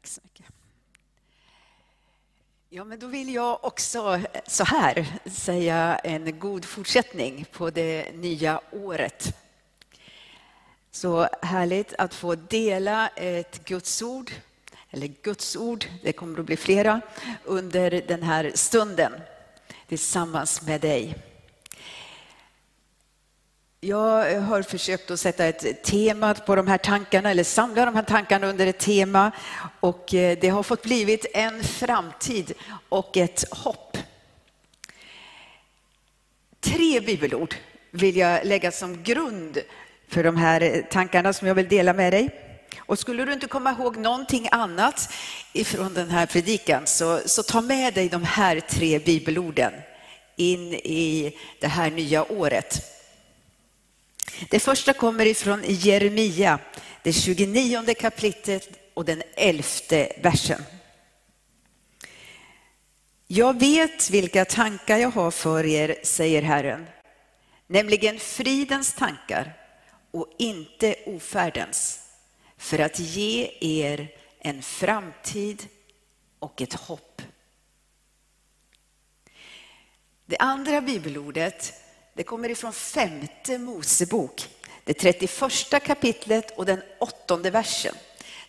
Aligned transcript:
Tack 0.00 0.06
så 0.06 0.20
mycket. 0.24 0.46
Ja, 2.68 2.84
men 2.84 2.98
då 2.98 3.06
vill 3.06 3.34
jag 3.34 3.64
också 3.64 4.14
eh, 4.14 4.40
så 4.46 4.64
här 4.64 5.20
säga 5.26 6.00
en 6.04 6.38
god 6.38 6.64
fortsättning 6.64 7.46
på 7.52 7.70
det 7.70 8.12
nya 8.14 8.60
året. 8.72 9.36
Så 10.90 11.28
härligt 11.42 11.94
att 11.94 12.14
få 12.14 12.34
dela 12.34 13.08
ett 13.08 13.64
Guds 13.64 14.02
ord, 14.02 14.30
eller 14.90 15.06
Guds 15.06 15.56
ord, 15.56 15.86
det 16.02 16.12
kommer 16.12 16.40
att 16.40 16.46
bli 16.46 16.56
flera, 16.56 17.00
under 17.44 17.90
den 17.90 18.22
här 18.22 18.52
stunden 18.54 19.12
tillsammans 19.88 20.62
med 20.62 20.80
dig. 20.80 21.14
Jag 23.82 24.32
eh, 24.32 24.42
har 24.42 24.62
försökt 24.62 25.10
att 25.10 25.20
sätta 25.20 25.46
ett 25.46 25.82
tema 25.82 26.34
på 26.34 26.56
de 26.56 26.68
här 26.68 26.78
tankarna, 26.78 27.30
eller 27.30 27.44
samla 27.44 27.84
de 27.84 27.94
här 27.94 28.02
tankarna 28.02 28.46
under 28.46 28.66
ett 28.66 28.78
tema. 28.78 29.32
Och 29.80 30.14
eh, 30.14 30.38
det 30.40 30.48
har 30.48 30.62
fått 30.62 30.82
blivit 30.82 31.26
en 31.34 31.64
framtid 31.64 32.52
och 32.88 33.16
ett 33.16 33.44
hopp. 33.50 33.96
Tre 36.60 37.00
bibelord 37.00 37.54
vill 37.90 38.16
jag 38.16 38.46
lägga 38.46 38.72
som 38.72 39.02
grund 39.02 39.58
för 40.08 40.24
de 40.24 40.36
här 40.36 40.60
eh, 40.60 40.82
tankarna 40.90 41.32
som 41.32 41.48
jag 41.48 41.54
vill 41.54 41.68
dela 41.68 41.92
med 41.92 42.12
dig. 42.12 42.30
Och 42.78 42.98
skulle 42.98 43.24
du 43.24 43.32
inte 43.32 43.46
komma 43.46 43.70
ihåg 43.70 43.96
någonting 43.96 44.48
annat 44.52 45.12
ifrån 45.52 45.94
den 45.94 46.10
här 46.10 46.26
predikan 46.26 46.86
så, 46.86 47.20
så 47.26 47.42
ta 47.42 47.60
med 47.60 47.94
dig 47.94 48.08
de 48.08 48.24
här 48.24 48.60
tre 48.60 48.98
bibelorden 48.98 49.72
in 50.36 50.74
i 50.74 51.36
det 51.60 51.68
här 51.68 51.90
nya 51.90 52.32
året. 52.32 52.99
Det 54.48 54.60
första 54.60 54.92
kommer 54.92 55.26
ifrån 55.26 55.62
Jeremia, 55.66 56.58
det 57.02 57.12
29 57.12 57.94
kapitlet 57.94 58.68
och 58.94 59.04
den 59.04 59.22
elfte 59.36 60.12
versen. 60.22 60.62
Jag 63.26 63.60
vet 63.60 64.10
vilka 64.10 64.44
tankar 64.44 64.98
jag 64.98 65.10
har 65.10 65.30
för 65.30 65.66
er, 65.66 65.96
säger 66.02 66.42
Herren, 66.42 66.86
nämligen 67.66 68.18
fridens 68.18 68.94
tankar 68.94 69.52
och 70.10 70.34
inte 70.38 70.94
ofärdens, 71.06 72.00
för 72.56 72.78
att 72.78 72.98
ge 72.98 73.50
er 73.60 74.08
en 74.38 74.62
framtid 74.62 75.66
och 76.38 76.62
ett 76.62 76.74
hopp. 76.74 77.22
Det 80.26 80.36
andra 80.38 80.80
bibelordet 80.80 81.79
det 82.14 82.22
kommer 82.22 82.48
ifrån 82.48 82.72
femte 82.72 83.58
Mosebok, 83.58 84.48
det 84.84 84.94
31 84.94 85.82
kapitlet 85.84 86.58
och 86.58 86.66
den 86.66 86.82
åttonde 86.98 87.50
versen. 87.50 87.94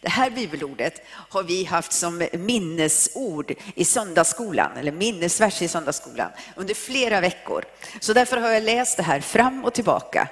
Det 0.02 0.10
här 0.10 0.30
bibelordet 0.30 1.02
har 1.08 1.44
vi 1.44 1.64
haft 1.64 1.94
som 1.94 2.28
minnesord 2.34 3.54
i 3.76 3.86
söndagsskolan, 3.86 4.78
eller 4.78 4.92
minnesvers 4.92 5.62
i 5.62 5.68
söndagsskolan, 5.68 6.32
under 6.56 6.74
flera 6.74 7.22
veckor. 7.22 7.66
Så 8.00 8.14
därför 8.14 8.38
har 8.38 8.50
jag 8.50 8.64
läst 8.64 8.98
det 8.98 9.04
här 9.04 9.20
fram 9.20 9.66
och 9.66 9.74
tillbaka. 9.74 10.28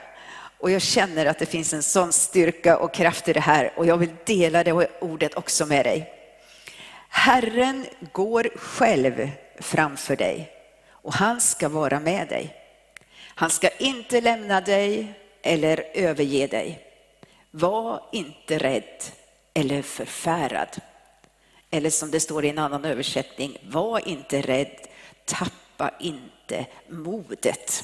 Och 0.59 0.71
jag 0.71 0.81
känner 0.81 1.25
att 1.25 1.39
det 1.39 1.45
finns 1.45 1.73
en 1.73 1.83
sån 1.83 2.13
styrka 2.13 2.77
och 2.77 2.93
kraft 2.93 3.27
i 3.27 3.33
det 3.33 3.39
här 3.39 3.73
och 3.75 3.85
jag 3.85 3.97
vill 3.97 4.15
dela 4.25 4.63
det 4.63 4.89
ordet 5.01 5.35
också 5.35 5.65
med 5.65 5.85
dig. 5.85 6.13
Herren 7.09 7.85
går 8.13 8.49
själv 8.55 9.29
framför 9.59 10.15
dig 10.15 10.51
och 10.89 11.13
han 11.13 11.41
ska 11.41 11.69
vara 11.69 11.99
med 11.99 12.27
dig. 12.27 12.58
Han 13.39 13.49
ska 13.49 13.69
inte 13.69 14.21
lämna 14.21 14.61
dig 14.61 15.13
eller 15.41 15.85
överge 15.93 16.47
dig. 16.47 16.85
Var 17.51 18.03
inte 18.11 18.57
rädd 18.57 19.03
eller 19.53 19.81
förfärad. 19.81 20.81
Eller 21.69 21.89
som 21.89 22.11
det 22.11 22.19
står 22.19 22.45
i 22.45 22.49
en 22.49 22.57
annan 22.57 22.85
översättning, 22.85 23.57
var 23.63 24.07
inte 24.07 24.41
rädd, 24.41 24.87
tappa 25.25 25.91
inte 25.99 26.65
modet. 26.89 27.83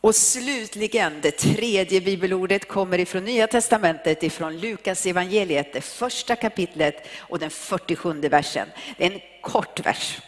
Och 0.00 0.14
slutligen, 0.14 1.20
det 1.20 1.38
tredje 1.38 2.00
bibelordet 2.00 2.68
kommer 2.68 2.98
ifrån 2.98 3.24
Nya 3.24 3.46
Testamentet, 3.46 4.22
ifrån 4.22 4.58
Lukas 4.58 5.06
evangeliet, 5.06 5.72
det 5.72 5.80
första 5.80 6.36
kapitlet 6.36 7.06
och 7.18 7.38
den 7.38 7.50
47 7.50 8.20
versen. 8.20 8.68
Det 8.96 9.06
är 9.06 9.10
en 9.10 9.20
kort 9.42 9.86
vers. 9.86 10.20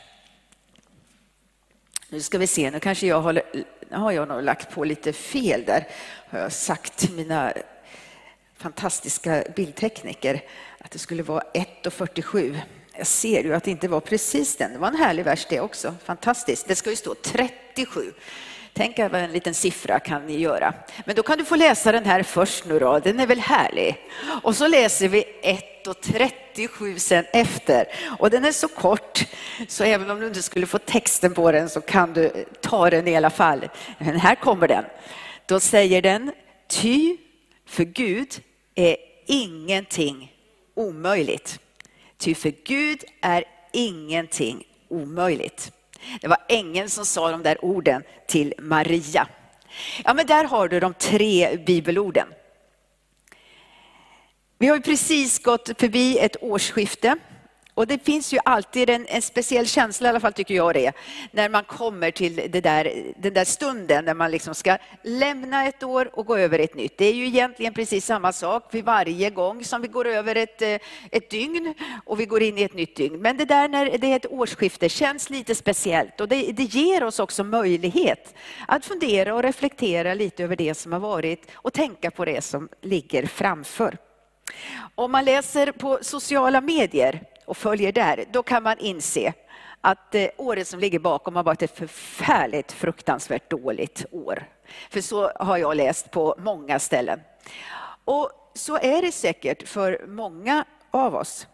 Nu 2.16 2.22
ska 2.22 2.38
vi 2.38 2.46
se, 2.46 2.70
nu 2.70 2.80
kanske 2.80 3.06
jag 3.06 3.20
har, 3.20 3.42
har 3.90 4.12
jag 4.12 4.28
nog 4.28 4.42
lagt 4.42 4.70
på 4.70 4.84
lite 4.84 5.12
fel 5.12 5.64
där. 5.66 5.88
Har 6.30 6.38
jag 6.38 6.52
sagt 6.52 6.96
till 6.96 7.12
mina 7.12 7.52
fantastiska 8.56 9.44
bildtekniker 9.56 10.44
att 10.78 10.90
det 10.90 10.98
skulle 10.98 11.22
vara 11.22 11.42
1.47. 11.54 12.58
Jag 12.96 13.06
ser 13.06 13.42
ju 13.42 13.54
att 13.54 13.64
det 13.64 13.70
inte 13.70 13.88
var 13.88 14.00
precis 14.00 14.56
den. 14.56 14.72
Det 14.72 14.78
var 14.78 14.88
en 14.88 14.96
härlig 14.96 15.24
vers 15.24 15.46
det 15.50 15.60
också. 15.60 15.94
Fantastiskt. 16.04 16.68
Det 16.68 16.74
ska 16.74 16.90
ju 16.90 16.96
stå 16.96 17.14
37. 17.14 18.12
Tänk 18.76 18.98
vad 18.98 19.14
en 19.14 19.32
liten 19.32 19.54
siffra 19.54 20.00
kan 20.00 20.26
ni 20.26 20.38
göra. 20.38 20.74
Men 21.04 21.16
då 21.16 21.22
kan 21.22 21.38
du 21.38 21.44
få 21.44 21.56
läsa 21.56 21.92
den 21.92 22.04
här 22.04 22.22
först 22.22 22.64
nu 22.64 22.78
då. 22.78 22.98
Den 22.98 23.20
är 23.20 23.26
väl 23.26 23.40
härlig? 23.40 23.96
Och 24.42 24.56
så 24.56 24.68
läser 24.68 25.08
vi 25.08 25.24
1.37 25.42 26.98
sen 26.98 27.24
efter. 27.32 27.86
Och 28.18 28.30
den 28.30 28.44
är 28.44 28.52
så 28.52 28.68
kort 28.68 29.24
så 29.68 29.84
även 29.84 30.10
om 30.10 30.20
du 30.20 30.26
inte 30.26 30.42
skulle 30.42 30.66
få 30.66 30.78
texten 30.78 31.34
på 31.34 31.52
den 31.52 31.68
så 31.68 31.80
kan 31.80 32.12
du 32.12 32.44
ta 32.60 32.90
den 32.90 33.08
i 33.08 33.16
alla 33.16 33.30
fall. 33.30 33.68
Men 33.98 34.16
här 34.16 34.34
kommer 34.34 34.68
den. 34.68 34.84
Då 35.46 35.60
säger 35.60 36.02
den, 36.02 36.32
ty 36.68 37.16
för 37.66 37.84
Gud 37.84 38.40
är 38.74 38.96
ingenting 39.26 40.32
omöjligt. 40.74 41.60
Ty 42.18 42.34
för 42.34 42.52
Gud 42.64 43.04
är 43.20 43.44
ingenting 43.72 44.64
omöjligt. 44.88 45.72
Det 46.20 46.28
var 46.28 46.38
ängeln 46.48 46.90
som 46.90 47.04
sa 47.04 47.30
de 47.30 47.42
där 47.42 47.64
orden 47.64 48.02
till 48.26 48.54
Maria. 48.58 49.28
Ja, 50.04 50.14
men 50.14 50.26
där 50.26 50.44
har 50.44 50.68
du 50.68 50.80
de 50.80 50.94
tre 50.94 51.56
bibelorden. 51.56 52.28
Vi 54.58 54.66
har 54.66 54.78
precis 54.78 55.38
gått 55.38 55.70
förbi 55.78 56.18
ett 56.18 56.36
årsskifte 56.40 57.16
och 57.76 57.86
det 57.86 58.04
finns 58.04 58.32
ju 58.32 58.38
alltid 58.44 58.90
en, 58.90 59.06
en, 59.08 59.22
speciell 59.22 59.66
känsla, 59.66 60.08
i 60.08 60.10
alla 60.10 60.20
fall 60.20 60.32
tycker 60.32 60.54
jag 60.54 60.74
det, 60.74 60.92
när 61.30 61.48
man 61.48 61.64
kommer 61.64 62.10
till 62.10 62.36
det 62.36 62.60
där, 62.60 63.12
den 63.18 63.34
där 63.34 63.44
stunden 63.44 64.04
när 64.04 64.14
man 64.14 64.30
liksom 64.30 64.54
ska 64.54 64.78
lämna 65.02 65.66
ett 65.66 65.82
år 65.82 66.10
och 66.12 66.26
gå 66.26 66.36
över 66.36 66.58
ett 66.58 66.74
nytt. 66.74 66.98
Det 66.98 67.04
är 67.04 67.12
ju 67.12 67.26
egentligen 67.26 67.74
precis 67.74 68.06
samma 68.06 68.32
sak 68.32 68.74
vid 68.74 68.84
varje 68.84 69.30
gång 69.30 69.64
som 69.64 69.82
vi 69.82 69.88
går 69.88 70.06
över 70.06 70.36
ett, 70.36 70.62
eh, 70.62 70.78
ett 71.10 71.30
dygn 71.30 71.74
och 72.06 72.20
vi 72.20 72.26
går 72.26 72.42
in 72.42 72.58
i 72.58 72.62
ett 72.62 72.74
nytt 72.74 72.96
dygn. 72.96 73.20
Men 73.20 73.36
det 73.36 73.44
där 73.44 73.68
när 73.68 73.98
det 73.98 74.12
är 74.12 74.16
ett 74.16 74.26
årsskifte 74.26 74.88
känns 74.88 75.30
lite 75.30 75.54
speciellt 75.54 76.20
och 76.20 76.28
det, 76.28 76.52
det 76.52 76.62
ger 76.62 77.04
oss 77.04 77.18
också 77.18 77.44
möjlighet 77.44 78.34
att 78.68 78.84
fundera 78.84 79.34
och 79.34 79.42
reflektera 79.42 80.14
lite 80.14 80.44
över 80.44 80.56
det 80.56 80.74
som 80.74 80.92
har 80.92 81.00
varit 81.00 81.50
och 81.54 81.72
tänka 81.72 82.10
på 82.10 82.24
det 82.24 82.44
som 82.44 82.68
ligger 82.82 83.26
framför. 83.26 83.96
Om 84.94 85.12
man 85.12 85.24
läser 85.24 85.72
på 85.72 85.98
sociala 86.02 86.60
medier 86.60 87.22
och 87.46 87.56
följer 87.56 87.92
där, 87.92 88.24
då 88.32 88.42
kan 88.42 88.62
man 88.62 88.78
inse 88.78 89.32
att 89.80 90.14
eh, 90.14 90.28
året 90.36 90.68
som 90.68 90.80
ligger 90.80 90.98
bakom 90.98 91.36
har 91.36 91.42
varit 91.42 91.62
ett 91.62 91.76
förfärligt 91.76 92.72
fruktansvärt 92.72 93.50
dåligt 93.50 94.06
år. 94.10 94.48
För 94.90 95.00
så 95.00 95.28
har 95.28 95.56
jag 95.56 95.76
läst 95.76 96.10
på 96.10 96.34
många 96.38 96.78
ställen. 96.78 97.20
Och 98.04 98.30
så 98.54 98.78
är 98.78 99.02
det 99.02 99.12
säkert 99.12 99.68
för 99.68 100.06
många 100.06 100.64
av 100.90 101.14
oss. 101.14 101.46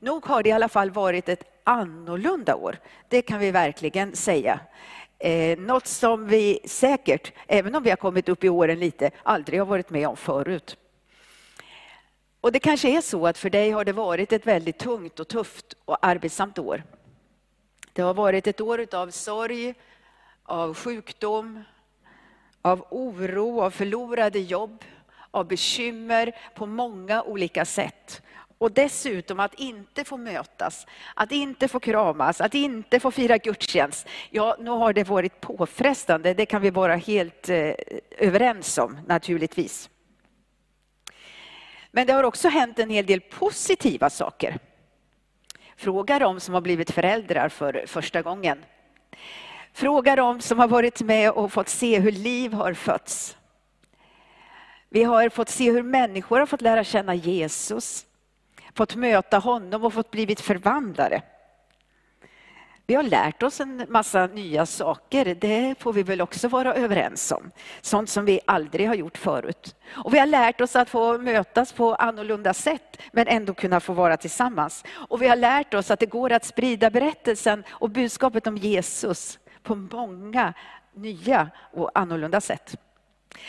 Nog 0.00 0.26
har 0.26 0.42
det 0.42 0.48
i 0.48 0.52
alla 0.52 0.68
fall 0.68 0.90
varit 0.90 1.28
ett 1.28 1.44
annorlunda 1.64 2.54
år. 2.54 2.78
Det 3.08 3.22
kan 3.22 3.38
vi 3.38 3.50
verkligen 3.50 4.16
säga. 4.16 4.60
Eh, 5.18 5.58
något 5.58 5.86
som 5.86 6.26
vi 6.26 6.60
säkert, 6.64 7.32
även 7.46 7.74
om 7.74 7.82
vi 7.82 7.90
har 7.90 7.96
kommit 7.96 8.28
upp 8.28 8.44
i 8.44 8.48
åren 8.48 8.78
lite, 8.78 9.10
aldrig 9.22 9.60
har 9.60 9.66
varit 9.66 9.90
med 9.90 10.08
om 10.08 10.16
förut. 10.16 10.76
Och 12.46 12.52
det 12.52 12.60
kanske 12.60 12.96
är 12.96 13.00
så 13.00 13.26
att 13.26 13.38
för 13.38 13.50
dig 13.50 13.70
har 13.70 13.84
det 13.84 13.92
varit 13.92 14.32
ett 14.32 14.46
väldigt 14.46 14.78
tungt 14.78 15.20
och 15.20 15.28
tufft 15.28 15.74
och 15.84 16.06
arbetsamt 16.06 16.58
år. 16.58 16.82
Det 17.92 18.02
har 18.02 18.14
varit 18.14 18.46
ett 18.46 18.60
år 18.60 18.86
av 18.94 19.10
sorg, 19.10 19.74
av 20.42 20.74
sjukdom, 20.74 21.64
av 22.62 22.86
oro, 22.90 23.60
av 23.60 23.70
förlorade 23.70 24.38
jobb, 24.38 24.84
av 25.30 25.48
bekymmer 25.48 26.36
på 26.54 26.66
många 26.66 27.22
olika 27.22 27.64
sätt. 27.64 28.22
Och 28.58 28.72
dessutom 28.72 29.40
att 29.40 29.54
inte 29.54 30.04
få 30.04 30.16
mötas, 30.16 30.86
att 31.14 31.32
inte 31.32 31.68
få 31.68 31.80
kramas, 31.80 32.40
att 32.40 32.54
inte 32.54 33.00
få 33.00 33.10
fira 33.10 33.38
gudstjänst. 33.38 34.08
Ja, 34.30 34.56
nu 34.60 34.70
har 34.70 34.92
det 34.92 35.04
varit 35.04 35.40
påfrestande, 35.40 36.34
det 36.34 36.46
kan 36.46 36.62
vi 36.62 36.70
vara 36.70 36.96
helt 36.96 37.48
eh, 37.48 37.72
överens 38.18 38.78
om 38.78 38.98
naturligtvis. 39.06 39.90
Men 41.96 42.06
det 42.06 42.12
har 42.12 42.24
också 42.24 42.48
hänt 42.48 42.78
en 42.78 42.90
hel 42.90 43.06
del 43.06 43.20
positiva 43.20 44.10
saker. 44.10 44.58
Fråga 45.76 46.18
de 46.18 46.40
som 46.40 46.54
har 46.54 46.60
blivit 46.60 46.90
föräldrar 46.90 47.48
för 47.48 47.84
första 47.86 48.22
gången. 48.22 48.64
Fråga 49.72 50.16
de 50.16 50.40
som 50.40 50.58
har 50.58 50.68
varit 50.68 51.02
med 51.02 51.30
och 51.30 51.52
fått 51.52 51.68
se 51.68 51.98
hur 52.00 52.12
liv 52.12 52.52
har 52.52 52.74
fötts. 52.74 53.36
Vi 54.88 55.04
har 55.04 55.28
fått 55.28 55.48
se 55.48 55.72
hur 55.72 55.82
människor 55.82 56.38
har 56.38 56.46
fått 56.46 56.60
lära 56.60 56.84
känna 56.84 57.14
Jesus. 57.14 58.06
fått 58.74 58.94
möta 58.94 59.38
honom 59.38 59.84
och 59.84 59.92
fått 59.92 60.10
blivit 60.10 60.40
förvandlade. 60.40 61.22
Vi 62.88 62.94
har 62.94 63.02
lärt 63.02 63.42
oss 63.42 63.60
en 63.60 63.86
massa 63.88 64.26
nya 64.26 64.66
saker, 64.66 65.34
det 65.34 65.74
får 65.78 65.92
vi 65.92 66.02
väl 66.02 66.20
också 66.20 66.48
vara 66.48 66.74
överens 66.74 67.32
om. 67.32 67.50
Sånt 67.80 68.10
som 68.10 68.24
vi 68.24 68.40
aldrig 68.44 68.88
har 68.88 68.94
gjort 68.94 69.18
förut. 69.18 69.76
Och 69.88 70.14
vi 70.14 70.18
har 70.18 70.26
lärt 70.26 70.60
oss 70.60 70.76
att 70.76 70.90
få 70.90 71.18
mötas 71.18 71.72
på 71.72 71.94
annorlunda 71.94 72.54
sätt, 72.54 73.02
men 73.12 73.26
ändå 73.28 73.54
kunna 73.54 73.80
få 73.80 73.92
vara 73.92 74.16
tillsammans. 74.16 74.84
Och 75.08 75.22
vi 75.22 75.28
har 75.28 75.36
lärt 75.36 75.74
oss 75.74 75.90
att 75.90 76.00
det 76.00 76.06
går 76.06 76.32
att 76.32 76.44
sprida 76.44 76.90
berättelsen 76.90 77.64
och 77.68 77.90
budskapet 77.90 78.46
om 78.46 78.56
Jesus 78.56 79.38
på 79.62 79.74
många 79.74 80.54
nya 80.94 81.50
och 81.72 81.90
annorlunda 81.94 82.40
sätt. 82.40 82.76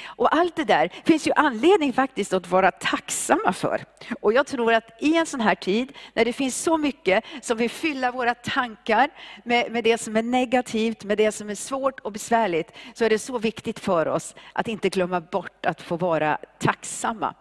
Och 0.06 0.36
allt 0.36 0.56
det 0.56 0.64
där 0.64 0.90
finns 1.06 1.28
ju 1.28 1.32
anledning 1.36 1.94
faktiskt 1.94 2.34
att 2.34 2.48
vara 2.48 2.72
tacksamma 2.72 3.54
för. 3.54 3.86
Och 4.22 4.34
jag 4.34 4.48
tror 4.48 4.74
att 4.74 5.02
i 5.02 5.18
en 5.18 5.26
sån 5.26 5.42
här 5.42 5.56
tid, 5.56 5.94
när 6.14 6.26
det 6.26 6.34
finns 6.34 6.64
så 6.64 6.78
mycket 6.78 7.24
som 7.42 7.58
vill 7.58 7.70
fylla 7.70 8.12
våra 8.12 8.36
tankar 8.36 9.10
med, 9.44 9.72
med 9.72 9.84
det 9.84 9.98
som 9.98 10.16
är 10.16 10.24
negativt, 10.24 11.04
med 11.04 11.18
det 11.18 11.32
som 11.32 11.50
är 11.50 11.56
svårt 11.56 12.00
och 12.00 12.12
besvärligt, 12.12 12.72
så 12.94 13.06
är 13.06 13.10
det 13.10 13.20
så 13.20 13.38
viktigt 13.38 13.80
för 13.80 14.08
oss 14.08 14.36
att 14.54 14.68
inte 14.68 14.90
glömma 14.90 15.22
bort 15.22 15.66
att 15.66 15.82
få 15.82 15.98
vara 15.98 16.38
tacksamma. 16.60 17.34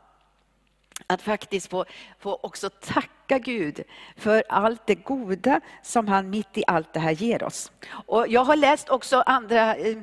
Att 1.06 1.22
faktiskt 1.22 1.70
få, 1.70 1.84
få 2.18 2.40
också 2.42 2.70
tacka 2.70 3.38
Gud 3.38 3.80
för 4.16 4.44
allt 4.48 4.86
det 4.86 4.94
goda 4.94 5.60
som 5.82 6.08
han 6.08 6.30
mitt 6.30 6.58
i 6.58 6.64
allt 6.66 6.92
det 6.92 7.00
här 7.00 7.10
ger 7.10 7.42
oss. 7.42 7.72
Och 7.90 8.28
jag 8.28 8.44
har 8.44 8.56
läst 8.56 8.88
också 8.88 9.22
andra 9.26 9.76
eh, 9.76 9.96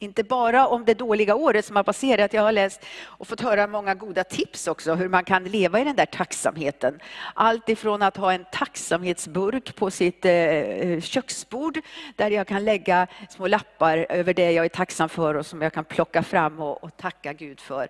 inte 0.00 0.24
bara 0.24 0.66
om 0.66 0.84
det 0.84 0.94
dåliga 0.94 1.34
året 1.34 1.64
som 1.64 1.76
har 1.76 1.82
passerat. 1.82 2.32
Jag 2.32 2.42
har 2.42 2.52
läst 2.52 2.84
och 3.04 3.28
fått 3.28 3.40
höra 3.40 3.66
många 3.66 3.94
goda 3.94 4.24
tips 4.24 4.66
också 4.66 4.94
hur 4.94 5.08
man 5.08 5.24
kan 5.24 5.44
leva 5.44 5.80
i 5.80 5.84
den 5.84 5.96
där 5.96 6.06
tacksamheten. 6.06 7.00
Allt 7.34 7.68
ifrån 7.68 8.02
att 8.02 8.16
ha 8.16 8.32
en 8.32 8.44
tacksamhetsburk 8.52 9.76
på 9.76 9.90
sitt 9.90 10.24
eh, 10.24 11.00
köksbord 11.00 11.78
där 12.16 12.30
jag 12.30 12.46
kan 12.46 12.64
lägga 12.64 13.06
små 13.30 13.46
lappar 13.46 14.06
över 14.08 14.34
det 14.34 14.52
jag 14.52 14.64
är 14.64 14.68
tacksam 14.68 15.08
för 15.08 15.34
och 15.34 15.46
som 15.46 15.62
jag 15.62 15.72
kan 15.72 15.84
plocka 15.84 16.22
fram 16.22 16.60
och, 16.60 16.84
och 16.84 16.96
tacka 16.96 17.32
Gud 17.32 17.60
för. 17.60 17.88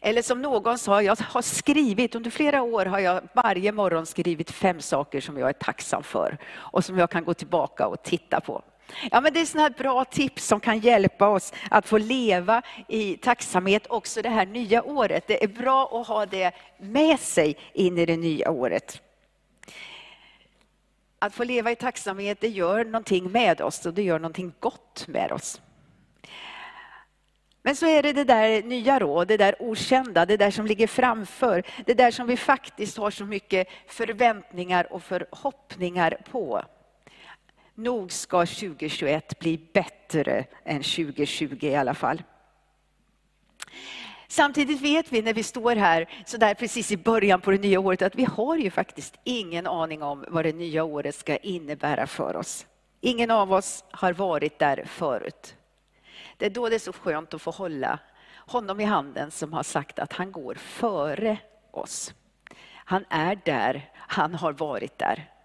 Eller 0.00 0.22
som 0.22 0.42
någon 0.42 0.78
sa, 0.78 1.02
jag 1.02 1.16
har 1.20 1.42
skrivit, 1.42 2.14
under 2.14 2.30
flera 2.30 2.62
år 2.62 2.86
har 2.86 2.98
jag 2.98 3.22
varje 3.32 3.72
morgon 3.72 4.06
skrivit 4.06 4.50
fem 4.50 4.80
saker 4.80 5.20
som 5.20 5.38
jag 5.38 5.48
är 5.48 5.52
tacksam 5.52 6.02
för 6.02 6.38
och 6.54 6.84
som 6.84 6.98
jag 6.98 7.10
kan 7.10 7.24
gå 7.24 7.34
tillbaka 7.34 7.86
och 7.86 8.02
titta 8.02 8.40
på. 8.40 8.62
Ja, 9.10 9.20
men 9.20 9.32
det 9.32 9.40
är 9.40 9.44
sådana 9.44 9.70
bra 9.70 10.04
tips 10.04 10.46
som 10.46 10.60
kan 10.60 10.78
hjälpa 10.78 11.28
oss 11.28 11.52
att 11.70 11.88
få 11.88 11.98
leva 11.98 12.62
i 12.88 13.16
tacksamhet 13.16 13.86
också 13.86 14.22
det 14.22 14.28
här 14.28 14.46
nya 14.46 14.82
året. 14.82 15.24
Det 15.26 15.44
är 15.44 15.48
bra 15.48 16.00
att 16.00 16.06
ha 16.06 16.26
det 16.26 16.52
med 16.78 17.20
sig 17.20 17.56
in 17.72 17.98
i 17.98 18.06
det 18.06 18.16
nya 18.16 18.50
året. 18.50 19.02
Att 21.18 21.34
få 21.34 21.44
leva 21.44 21.70
i 21.70 21.76
tacksamhet, 21.76 22.40
det 22.40 22.48
gör 22.48 22.84
någonting 22.84 23.30
med 23.30 23.60
oss 23.60 23.86
och 23.86 23.94
det 23.94 24.02
gör 24.02 24.18
någonting 24.18 24.52
gott 24.60 25.04
med 25.08 25.32
oss. 25.32 25.60
Men 27.62 27.76
så 27.76 27.86
är 27.86 28.02
det 28.02 28.12
det 28.12 28.24
där 28.24 28.62
nya 28.62 28.98
då, 28.98 29.24
det 29.24 29.36
där 29.36 29.62
okända, 29.62 30.26
det 30.26 30.36
där 30.36 30.50
som 30.50 30.66
ligger 30.66 30.86
framför, 30.86 31.62
det 31.86 31.94
där 31.94 32.10
som 32.10 32.26
vi 32.26 32.36
faktiskt 32.36 32.96
har 32.96 33.10
så 33.10 33.24
mycket 33.24 33.68
förväntningar 33.86 34.92
och 34.92 35.02
förhoppningar 35.02 36.18
på. 36.30 36.62
Nog 37.78 38.12
ska 38.12 38.46
2021 38.46 39.38
bli 39.38 39.58
bättre 39.72 40.44
än 40.64 40.82
2020 40.82 41.58
i 41.60 41.76
alla 41.76 41.94
fall. 41.94 42.22
Samtidigt 44.28 44.80
vet 44.80 45.12
vi 45.12 45.22
när 45.22 45.34
vi 45.34 45.42
står 45.42 45.76
här 45.76 46.22
så 46.26 46.36
där 46.36 46.54
precis 46.54 46.92
i 46.92 46.96
början 46.96 47.40
på 47.40 47.50
det 47.50 47.58
nya 47.58 47.80
året 47.80 48.02
att 48.02 48.14
vi 48.14 48.24
har 48.24 48.56
ju 48.56 48.70
faktiskt 48.70 49.14
ingen 49.24 49.66
aning 49.66 50.02
om 50.02 50.24
vad 50.28 50.44
det 50.44 50.52
nya 50.52 50.84
året 50.84 51.14
ska 51.14 51.36
innebära 51.36 52.06
för 52.06 52.36
oss. 52.36 52.66
Ingen 53.00 53.30
av 53.30 53.52
oss 53.52 53.84
har 53.90 54.12
varit 54.12 54.58
där 54.58 54.84
förut. 54.86 55.56
Det 56.36 56.46
är 56.46 56.50
då 56.50 56.68
det 56.68 56.74
är 56.74 56.78
så 56.78 56.92
skönt 56.92 57.34
att 57.34 57.42
få 57.42 57.50
hålla 57.50 57.98
honom 58.36 58.80
i 58.80 58.84
handen 58.84 59.30
som 59.30 59.52
har 59.52 59.62
sagt 59.62 59.98
att 59.98 60.12
han 60.12 60.32
går 60.32 60.54
före 60.54 61.38
oss. 61.70 62.14
Han 62.74 63.04
är 63.08 63.40
där, 63.44 63.90
han 63.94 64.34
har 64.34 64.52
varit 64.52 64.98
där. 64.98 65.35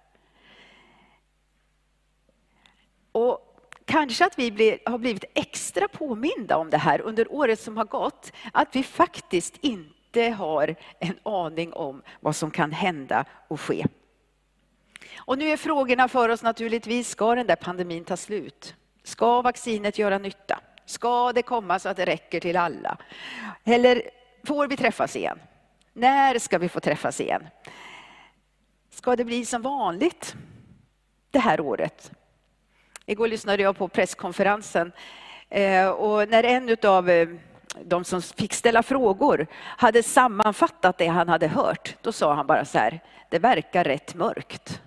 Och 3.21 3.57
kanske 3.85 4.25
att 4.25 4.39
vi 4.39 4.51
blir, 4.51 4.79
har 4.85 4.97
blivit 4.97 5.23
extra 5.33 5.87
påminda 5.87 6.57
om 6.57 6.69
det 6.69 6.77
här 6.77 7.01
under 7.01 7.31
året 7.31 7.59
som 7.59 7.77
har 7.77 7.85
gått. 7.85 8.31
Att 8.53 8.75
vi 8.75 8.83
faktiskt 8.83 9.57
inte 9.61 10.29
har 10.29 10.75
en 10.99 11.19
aning 11.23 11.73
om 11.73 12.01
vad 12.19 12.35
som 12.35 12.51
kan 12.51 12.71
hända 12.71 13.25
och 13.47 13.61
ske. 13.61 13.85
Och 15.17 15.37
nu 15.37 15.45
är 15.49 15.57
frågorna 15.57 16.07
för 16.07 16.29
oss 16.29 16.43
naturligtvis, 16.43 17.09
ska 17.09 17.35
den 17.35 17.47
där 17.47 17.55
pandemin 17.55 18.03
ta 18.03 18.17
slut? 18.17 18.75
Ska 19.03 19.41
vaccinet 19.41 19.97
göra 19.97 20.17
nytta? 20.17 20.59
Ska 20.85 21.31
det 21.33 21.41
komma 21.41 21.79
så 21.79 21.89
att 21.89 21.97
det 21.97 22.05
räcker 22.05 22.39
till 22.39 22.57
alla? 22.57 22.97
Eller 23.63 24.01
får 24.43 24.67
vi 24.67 24.77
träffas 24.77 25.15
igen? 25.15 25.39
När 25.93 26.39
ska 26.39 26.57
vi 26.57 26.69
få 26.69 26.79
träffas 26.79 27.21
igen? 27.21 27.47
Ska 28.89 29.15
det 29.15 29.25
bli 29.25 29.45
som 29.45 29.61
vanligt 29.61 30.35
det 31.31 31.39
här 31.39 31.61
året? 31.61 32.11
Igår 33.11 33.27
lyssnade 33.27 33.63
jag 33.63 33.77
på 33.77 33.87
presskonferensen 33.87 34.91
eh, 35.49 35.89
och 35.89 36.29
när 36.29 36.43
en 36.43 36.77
av 36.83 37.09
eh, 37.09 37.29
de 37.83 38.03
som 38.03 38.21
fick 38.21 38.53
ställa 38.53 38.83
frågor 38.83 39.47
hade 39.61 40.03
sammanfattat 40.03 40.97
det 40.97 41.07
han 41.07 41.29
hade 41.29 41.47
hört, 41.47 41.95
då 42.01 42.11
sa 42.11 42.33
han 42.33 42.47
bara 42.47 42.65
så 42.65 42.77
här, 42.77 42.99
det 43.29 43.39
verkar 43.39 43.83
rätt 43.83 44.15
mörkt. 44.15 44.81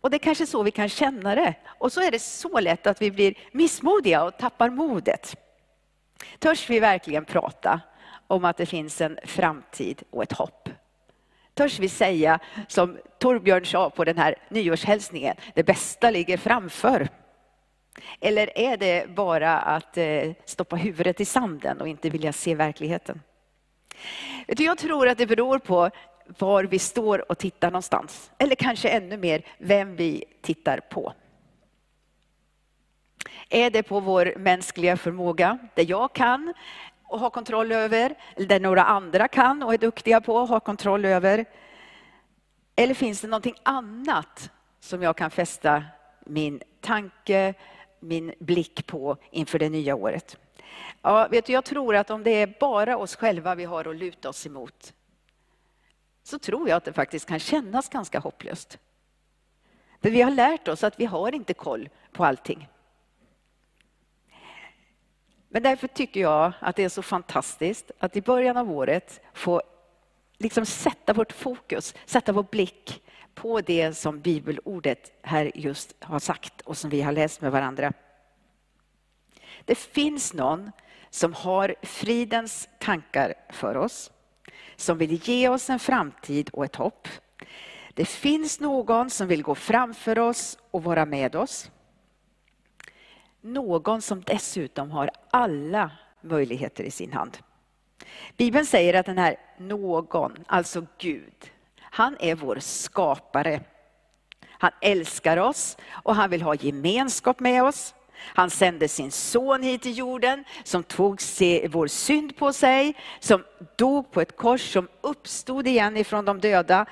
Och 0.00 0.10
det 0.10 0.16
är 0.16 0.18
kanske 0.18 0.46
så 0.46 0.62
vi 0.62 0.70
kan 0.70 0.88
känna 0.88 1.34
det. 1.34 1.54
Och 1.66 1.92
så 1.92 2.00
är 2.00 2.10
det 2.10 2.22
så 2.22 2.60
lätt 2.60 2.86
att 2.86 3.02
vi 3.02 3.10
blir 3.10 3.34
missmodiga 3.52 4.24
och 4.24 4.38
tappar 4.38 4.70
modet. 4.70 5.36
Törs 6.38 6.70
vi 6.70 6.80
verkligen 6.80 7.24
prata 7.24 7.80
om 8.26 8.44
att 8.44 8.56
det 8.56 8.66
finns 8.66 9.00
en 9.00 9.18
framtid 9.24 10.02
och 10.10 10.22
ett 10.22 10.32
hopp? 10.32 10.67
Törs 11.58 11.78
vi 11.78 11.88
säga 11.88 12.38
som 12.68 12.98
Torbjörn 13.18 13.66
sa 13.66 13.90
på 13.90 14.04
den 14.04 14.18
här 14.18 14.34
nyårshälsningen, 14.48 15.36
det 15.54 15.62
bästa 15.62 16.10
ligger 16.10 16.36
framför. 16.36 17.08
Eller 18.20 18.58
är 18.58 18.76
det 18.76 19.10
bara 19.10 19.58
att 19.58 19.96
eh, 19.96 20.32
stoppa 20.44 20.76
huvudet 20.76 21.20
i 21.20 21.24
sanden 21.24 21.80
och 21.80 21.88
inte 21.88 22.10
vilja 22.10 22.32
se 22.32 22.54
verkligheten? 22.54 23.22
Jag 24.46 24.78
tror 24.78 25.08
att 25.08 25.18
det 25.18 25.26
beror 25.26 25.58
på 25.58 25.90
var 26.38 26.64
vi 26.64 26.78
står 26.78 27.30
och 27.30 27.38
tittar 27.38 27.70
någonstans. 27.70 28.30
Eller 28.38 28.54
kanske 28.54 28.88
ännu 28.88 29.16
mer, 29.16 29.42
vem 29.58 29.96
vi 29.96 30.24
tittar 30.42 30.80
på. 30.80 31.12
Är 33.48 33.70
det 33.70 33.82
på 33.82 34.00
vår 34.00 34.34
mänskliga 34.36 34.96
förmåga, 34.96 35.58
det 35.74 35.82
jag 35.82 36.12
kan 36.12 36.54
och 37.08 37.20
har 37.20 37.30
kontroll 37.30 37.72
över, 37.72 38.14
eller 38.36 38.46
där 38.46 38.60
några 38.60 38.84
andra 38.84 39.28
kan 39.28 39.62
och 39.62 39.74
är 39.74 39.78
duktiga 39.78 40.20
på 40.20 40.34
och 40.34 40.48
har 40.48 40.60
kontroll 40.60 41.04
över? 41.04 41.44
Eller 42.76 42.94
finns 42.94 43.20
det 43.20 43.28
någonting 43.28 43.56
annat 43.62 44.50
som 44.80 45.02
jag 45.02 45.16
kan 45.16 45.30
fästa 45.30 45.84
min 46.26 46.62
tanke, 46.80 47.54
min 48.00 48.34
blick 48.38 48.86
på 48.86 49.16
inför 49.30 49.58
det 49.58 49.68
nya 49.68 49.94
året? 49.94 50.36
Ja, 51.02 51.28
vet 51.30 51.46
du, 51.46 51.52
jag 51.52 51.64
tror 51.64 51.96
att 51.96 52.10
om 52.10 52.22
det 52.22 52.30
är 52.30 52.54
bara 52.60 52.96
oss 52.96 53.16
själva 53.16 53.54
vi 53.54 53.64
har 53.64 53.84
att 53.84 53.96
luta 53.96 54.28
oss 54.28 54.46
emot, 54.46 54.92
så 56.22 56.38
tror 56.38 56.68
jag 56.68 56.76
att 56.76 56.84
det 56.84 56.92
faktiskt 56.92 57.28
kan 57.28 57.38
kännas 57.38 57.88
ganska 57.88 58.18
hopplöst. 58.18 58.78
För 60.02 60.10
vi 60.10 60.22
har 60.22 60.30
lärt 60.30 60.68
oss 60.68 60.84
att 60.84 61.00
vi 61.00 61.04
har 61.04 61.34
inte 61.34 61.54
koll 61.54 61.88
på 62.12 62.24
allting. 62.24 62.68
Men 65.48 65.62
därför 65.62 65.88
tycker 65.88 66.20
jag 66.20 66.52
att 66.60 66.76
det 66.76 66.84
är 66.84 66.88
så 66.88 67.02
fantastiskt 67.02 67.90
att 67.98 68.16
i 68.16 68.22
början 68.22 68.56
av 68.56 68.70
året 68.72 69.20
få 69.32 69.62
liksom 70.38 70.66
sätta 70.66 71.12
vårt 71.12 71.32
fokus, 71.32 71.94
sätta 72.06 72.32
vår 72.32 72.42
blick 72.42 73.02
på 73.34 73.60
det 73.60 73.94
som 73.94 74.20
bibelordet 74.20 75.12
här 75.22 75.52
just 75.54 75.94
har 76.00 76.18
sagt 76.18 76.60
och 76.60 76.76
som 76.76 76.90
vi 76.90 77.02
har 77.02 77.12
läst 77.12 77.40
med 77.40 77.52
varandra. 77.52 77.92
Det 79.64 79.74
finns 79.74 80.34
någon 80.34 80.70
som 81.10 81.34
har 81.34 81.74
fridens 81.82 82.68
tankar 82.78 83.34
för 83.50 83.76
oss, 83.76 84.10
som 84.76 84.98
vill 84.98 85.28
ge 85.28 85.48
oss 85.48 85.70
en 85.70 85.78
framtid 85.78 86.50
och 86.52 86.64
ett 86.64 86.76
hopp. 86.76 87.08
Det 87.94 88.04
finns 88.04 88.60
någon 88.60 89.10
som 89.10 89.28
vill 89.28 89.42
gå 89.42 89.54
framför 89.54 90.18
oss 90.18 90.58
och 90.70 90.84
vara 90.84 91.06
med 91.06 91.36
oss. 91.36 91.70
Någon 93.40 94.02
som 94.02 94.22
dessutom 94.22 94.90
har 94.90 95.10
alla 95.30 95.90
möjligheter 96.20 96.84
i 96.84 96.90
sin 96.90 97.12
hand. 97.12 97.38
Bibeln 98.36 98.66
säger 98.66 98.94
att 98.94 99.06
den 99.06 99.18
här 99.18 99.36
någon, 99.58 100.44
alltså 100.46 100.86
Gud, 100.98 101.50
han 101.80 102.16
är 102.20 102.34
vår 102.34 102.58
skapare. 102.60 103.60
Han 104.48 104.70
älskar 104.80 105.36
oss 105.36 105.76
och 105.90 106.14
han 106.14 106.30
vill 106.30 106.42
ha 106.42 106.54
gemenskap 106.54 107.40
med 107.40 107.64
oss. 107.64 107.94
Han 108.18 108.50
sände 108.50 108.88
sin 108.88 109.10
son 109.10 109.62
hit 109.62 109.82
till 109.82 109.98
jorden 109.98 110.44
som 110.64 110.82
tog 110.82 111.20
vår 111.68 111.86
synd 111.86 112.36
på 112.36 112.52
sig, 112.52 112.96
som 113.20 113.44
dog 113.76 114.10
på 114.10 114.20
ett 114.20 114.36
kors, 114.36 114.72
som 114.72 114.88
uppstod 115.00 115.66
igen 115.66 115.96
ifrån 115.96 116.24
de 116.24 116.40
döda. 116.40 116.86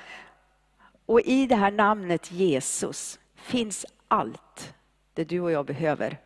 Och 1.05 1.21
i 1.21 1.45
det 1.45 1.55
här 1.55 1.71
namnet 1.71 2.31
Jesus 2.31 3.19
finns 3.35 3.85
allt 4.07 4.73
det 5.13 5.23
du 5.23 5.39
och 5.39 5.51
jag 5.51 5.65
behöver 5.65 6.17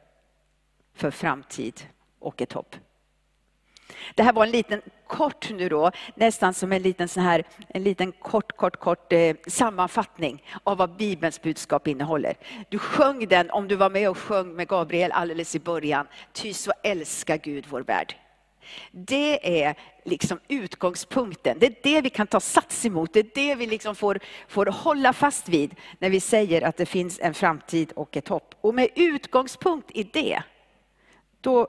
för 1.01 1.11
framtid 1.11 1.87
och 2.19 2.41
ett 2.41 2.53
hopp. 2.53 2.75
Det 4.15 4.23
här 4.23 4.33
var 4.33 4.45
en 4.45 4.51
liten 4.51 4.81
kort 5.07 5.49
nu 5.49 5.69
då, 5.69 5.91
nästan 6.15 6.53
som 6.53 6.71
en 6.71 6.81
liten, 6.81 7.07
sån 7.07 7.23
här, 7.23 7.43
en 7.67 7.83
liten 7.83 8.11
kort, 8.11 8.57
kort, 8.57 8.79
kort 8.79 9.13
eh, 9.13 9.35
sammanfattning 9.47 10.43
av 10.63 10.77
vad 10.77 10.95
Bibelns 10.97 11.41
budskap 11.41 11.87
innehåller. 11.87 12.33
Du 12.69 12.79
sjöng 12.79 13.27
den, 13.27 13.51
om 13.51 13.67
du 13.67 13.75
var 13.75 13.89
med 13.89 14.09
och 14.09 14.17
sjöng 14.17 14.55
med 14.55 14.67
Gabriel 14.67 15.11
alldeles 15.11 15.55
i 15.55 15.59
början, 15.59 16.07
Ty 16.33 16.53
så 16.53 16.71
älskar 16.83 17.37
Gud 17.37 17.65
vår 17.69 17.81
värld. 17.81 18.15
Det 18.91 19.63
är 19.63 19.75
liksom 20.05 20.39
utgångspunkten. 20.47 21.57
Det 21.59 21.65
är 21.65 21.75
det 21.83 22.01
vi 22.01 22.09
kan 22.09 22.27
ta 22.27 22.39
sats 22.39 22.85
emot. 22.85 23.13
Det 23.13 23.19
är 23.19 23.31
det 23.35 23.55
vi 23.55 23.65
liksom 23.65 23.95
får, 23.95 24.19
får 24.47 24.65
hålla 24.65 25.13
fast 25.13 25.49
vid 25.49 25.75
när 25.99 26.09
vi 26.09 26.19
säger 26.19 26.61
att 26.61 26.77
det 26.77 26.85
finns 26.85 27.19
en 27.19 27.33
framtid 27.33 27.91
och 27.95 28.17
ett 28.17 28.27
hopp. 28.27 28.55
Och 28.61 28.75
med 28.75 28.89
utgångspunkt 28.95 29.91
i 29.91 30.03
det, 30.03 30.43
då 31.41 31.67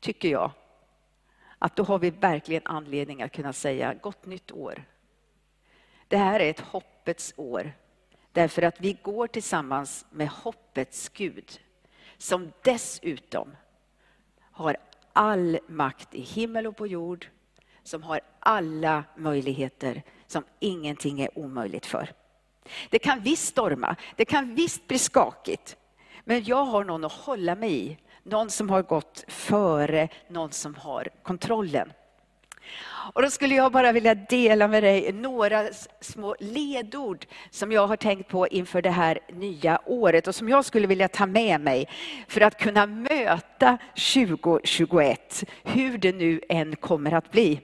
tycker 0.00 0.28
jag 0.28 0.50
att 1.58 1.76
då 1.76 1.82
har 1.82 1.98
vi 1.98 2.10
verkligen 2.10 2.62
anledning 2.64 3.22
att 3.22 3.32
kunna 3.32 3.52
säga 3.52 3.94
gott 3.94 4.26
nytt 4.26 4.52
år. 4.52 4.84
Det 6.08 6.16
här 6.16 6.40
är 6.40 6.50
ett 6.50 6.60
hoppets 6.60 7.34
år. 7.36 7.72
Därför 8.32 8.62
att 8.62 8.80
vi 8.80 8.92
går 9.02 9.26
tillsammans 9.26 10.06
med 10.10 10.28
hoppets 10.28 11.08
Gud. 11.08 11.60
Som 12.18 12.52
dessutom 12.62 13.56
har 14.40 14.76
all 15.12 15.58
makt 15.66 16.14
i 16.14 16.20
himmel 16.20 16.66
och 16.66 16.76
på 16.76 16.86
jord. 16.86 17.26
Som 17.82 18.02
har 18.02 18.20
alla 18.38 19.04
möjligheter 19.16 20.02
som 20.26 20.44
ingenting 20.58 21.20
är 21.20 21.38
omöjligt 21.38 21.86
för. 21.86 22.12
Det 22.90 22.98
kan 22.98 23.20
visst 23.20 23.46
storma, 23.46 23.96
det 24.16 24.24
kan 24.24 24.54
visst 24.54 24.88
bli 24.88 24.98
skakigt. 24.98 25.76
Men 26.24 26.44
jag 26.44 26.64
har 26.64 26.84
någon 26.84 27.04
att 27.04 27.12
hålla 27.12 27.54
mig 27.54 27.86
i 27.86 27.98
någon 28.24 28.50
som 28.50 28.70
har 28.70 28.82
gått 28.82 29.24
före, 29.28 30.08
någon 30.28 30.50
som 30.50 30.74
har 30.74 31.08
kontrollen. 31.22 31.92
Och 33.12 33.22
då 33.22 33.30
skulle 33.30 33.54
jag 33.54 33.72
bara 33.72 33.92
vilja 33.92 34.14
dela 34.14 34.68
med 34.68 34.82
dig 34.82 35.12
några 35.12 35.68
små 36.00 36.36
ledord 36.40 37.26
som 37.50 37.72
jag 37.72 37.86
har 37.86 37.96
tänkt 37.96 38.28
på 38.28 38.48
inför 38.48 38.82
det 38.82 38.90
här 38.90 39.18
nya 39.32 39.80
året 39.86 40.28
och 40.28 40.34
som 40.34 40.48
jag 40.48 40.64
skulle 40.64 40.86
vilja 40.86 41.08
ta 41.08 41.26
med 41.26 41.60
mig 41.60 41.88
för 42.28 42.40
att 42.40 42.58
kunna 42.58 42.86
möta 42.86 43.78
2021, 44.14 45.44
hur 45.64 45.98
det 45.98 46.12
nu 46.12 46.40
än 46.48 46.76
kommer 46.76 47.12
att 47.12 47.30
bli. 47.30 47.60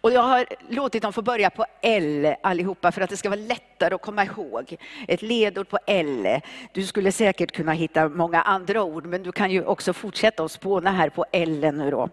Och 0.00 0.12
jag 0.12 0.22
har 0.22 0.46
låtit 0.68 1.02
dem 1.02 1.12
få 1.12 1.22
börja 1.22 1.50
på 1.50 1.66
L 1.82 2.34
allihopa 2.42 2.92
för 2.92 3.00
att 3.00 3.10
det 3.10 3.16
ska 3.16 3.28
vara 3.28 3.40
lättare 3.40 3.94
att 3.94 4.02
komma 4.02 4.24
ihåg. 4.24 4.76
Ett 5.08 5.22
ledord 5.22 5.68
på 5.68 5.78
L. 5.86 6.40
Du 6.72 6.86
skulle 6.86 7.12
säkert 7.12 7.52
kunna 7.52 7.72
hitta 7.72 8.08
många 8.08 8.42
andra 8.42 8.82
ord, 8.82 9.06
men 9.06 9.22
du 9.22 9.32
kan 9.32 9.50
ju 9.50 9.64
också 9.64 9.92
fortsätta 9.92 10.44
att 10.44 10.52
spåna 10.52 10.92
här 10.92 11.08
på 11.08 11.24
L 11.32 11.74
nu 11.74 11.90
då. 11.90 12.08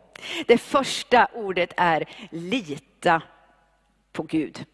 Det 0.48 0.58
första 0.58 1.28
ordet 1.34 1.74
är 1.78 2.06
lita 2.32 3.22
på 4.12 4.24
Gud. 4.24 4.66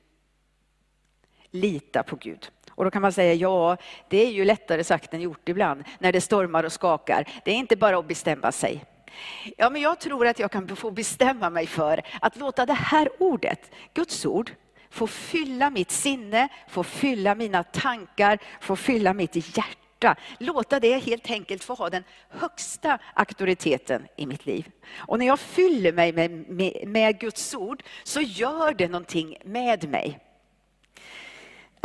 Lita 1.51 2.03
på 2.03 2.15
Gud. 2.15 2.51
Och 2.71 2.83
då 2.83 2.91
kan 2.91 3.01
man 3.01 3.11
säga, 3.11 3.33
ja, 3.33 3.77
det 4.09 4.17
är 4.17 4.31
ju 4.31 4.45
lättare 4.45 4.83
sagt 4.83 5.13
än 5.13 5.21
gjort 5.21 5.49
ibland, 5.49 5.83
när 5.99 6.11
det 6.11 6.21
stormar 6.21 6.63
och 6.63 6.71
skakar. 6.71 7.29
Det 7.45 7.51
är 7.51 7.55
inte 7.55 7.75
bara 7.75 7.97
att 7.97 8.07
bestämma 8.07 8.51
sig. 8.51 8.85
Ja, 9.57 9.69
men 9.69 9.81
jag 9.81 9.99
tror 9.99 10.27
att 10.27 10.39
jag 10.39 10.51
kan 10.51 10.75
få 10.75 10.91
bestämma 10.91 11.49
mig 11.49 11.67
för 11.67 12.01
att 12.21 12.35
låta 12.35 12.65
det 12.65 12.73
här 12.73 13.09
ordet, 13.19 13.71
Guds 13.93 14.25
ord, 14.25 14.51
få 14.89 15.07
fylla 15.07 15.69
mitt 15.69 15.91
sinne, 15.91 16.47
få 16.67 16.83
fylla 16.83 17.35
mina 17.35 17.63
tankar, 17.63 18.39
få 18.61 18.75
fylla 18.75 19.13
mitt 19.13 19.57
hjärta. 19.57 20.15
Låta 20.39 20.79
det 20.79 20.97
helt 20.97 21.31
enkelt 21.31 21.63
få 21.63 21.73
ha 21.73 21.89
den 21.89 22.03
högsta 22.29 22.99
auktoriteten 23.13 24.07
i 24.15 24.25
mitt 24.25 24.45
liv. 24.45 24.71
Och 24.97 25.19
när 25.19 25.25
jag 25.25 25.39
fyller 25.39 25.93
mig 25.93 26.13
med, 26.13 26.31
med, 26.31 26.83
med 26.87 27.19
Guds 27.19 27.55
ord 27.55 27.83
så 28.03 28.21
gör 28.21 28.73
det 28.73 28.87
någonting 28.87 29.37
med 29.43 29.89
mig. 29.89 30.19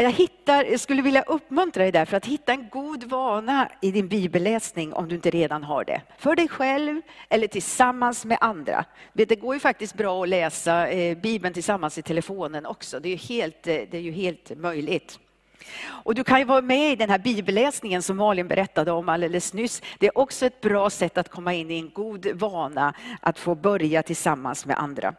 Jag, 0.03 0.11
hittar, 0.11 0.65
jag 0.65 0.81
skulle 0.81 1.03
vilja 1.03 1.23
uppmuntra 1.23 1.83
dig 1.83 1.93
därför 1.93 2.17
att 2.17 2.27
hitta 2.27 2.53
en 2.53 2.69
god 2.69 3.05
vana 3.05 3.69
i 3.81 3.91
din 3.91 4.09
bibelläsning 4.09 4.93
om 4.93 5.09
du 5.09 5.15
inte 5.15 5.31
redan 5.31 5.65
har 5.65 5.85
det. 5.85 6.03
För 6.19 6.37
dig 6.37 6.49
själv 6.49 7.01
eller 7.29 7.47
tillsammans 7.47 8.25
med 8.25 8.39
andra. 8.41 8.85
Det 9.13 9.37
går 9.37 9.55
ju 9.55 9.61
faktiskt 9.61 9.95
bra 9.95 10.23
att 10.23 10.29
läsa 10.29 10.89
eh, 10.89 11.19
Bibeln 11.19 11.55
tillsammans 11.55 11.99
i 11.99 12.03
telefonen 12.03 12.67
också. 12.67 13.01
Det 13.01 13.09
är 13.09 13.11
ju 13.11 13.17
helt, 13.17 13.67
eh, 13.67 13.75
det 13.91 13.95
är 13.95 14.01
ju 14.01 14.13
helt 14.13 14.59
möjligt. 14.59 15.19
Och 15.87 16.15
du 16.15 16.25
kan 16.25 16.39
ju 16.39 16.45
vara 16.45 16.63
med 16.63 16.93
i 16.93 16.97
den 16.97 17.11
här 17.11 17.19
bibelläsningen 17.19 18.03
som 18.03 18.17
Malin 18.17 18.49
berättade 18.49 18.93
om 18.93 19.09
alldeles 19.09 19.53
nyss. 19.53 19.83
Det 19.99 20.07
är 20.07 20.19
också 20.19 20.47
ett 20.47 20.61
bra 20.61 20.91
sätt 20.91 21.19
att 21.19 21.29
komma 21.29 21.55
in 21.55 21.71
i 21.71 21.79
en 21.79 21.91
god 21.91 22.27
vana 22.35 22.95
att 23.21 23.39
få 23.39 23.55
börja 23.55 24.03
tillsammans 24.03 24.67
med 24.67 24.79
andra. 24.79 25.15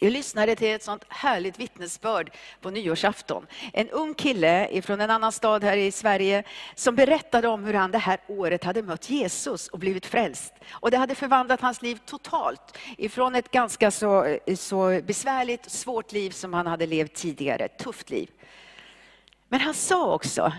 Jag 0.00 0.12
lyssnade 0.12 0.56
till 0.56 0.74
ett 0.74 0.82
sånt 0.82 1.04
härligt 1.08 1.60
vittnesbörd 1.60 2.30
på 2.60 2.70
nyårsafton. 2.70 3.46
En 3.72 3.90
ung 3.90 4.14
kille 4.14 4.82
från 4.82 5.00
en 5.00 5.10
annan 5.10 5.32
stad 5.32 5.64
här 5.64 5.76
i 5.76 5.92
Sverige 5.92 6.42
som 6.74 6.96
berättade 6.96 7.48
om 7.48 7.64
hur 7.64 7.74
han 7.74 7.90
det 7.90 7.98
här 7.98 8.18
året 8.26 8.64
hade 8.64 8.82
mött 8.82 9.10
Jesus 9.10 9.68
och 9.68 9.78
blivit 9.78 10.06
frälst. 10.06 10.54
Och 10.70 10.90
det 10.90 10.96
hade 10.96 11.14
förvandlat 11.14 11.60
hans 11.60 11.82
liv 11.82 11.98
totalt 12.04 12.78
ifrån 12.98 13.34
ett 13.34 13.50
ganska 13.50 13.90
så, 13.90 14.38
så 14.56 15.00
besvärligt, 15.04 15.70
svårt 15.70 16.12
liv 16.12 16.30
som 16.30 16.52
han 16.52 16.66
hade 16.66 16.86
levt 16.86 17.14
tidigare, 17.14 17.64
ett 17.64 17.78
tufft 17.78 18.10
liv. 18.10 18.30
Men 19.48 19.60
han 19.60 19.74
sa 19.74 20.14
också 20.14 20.52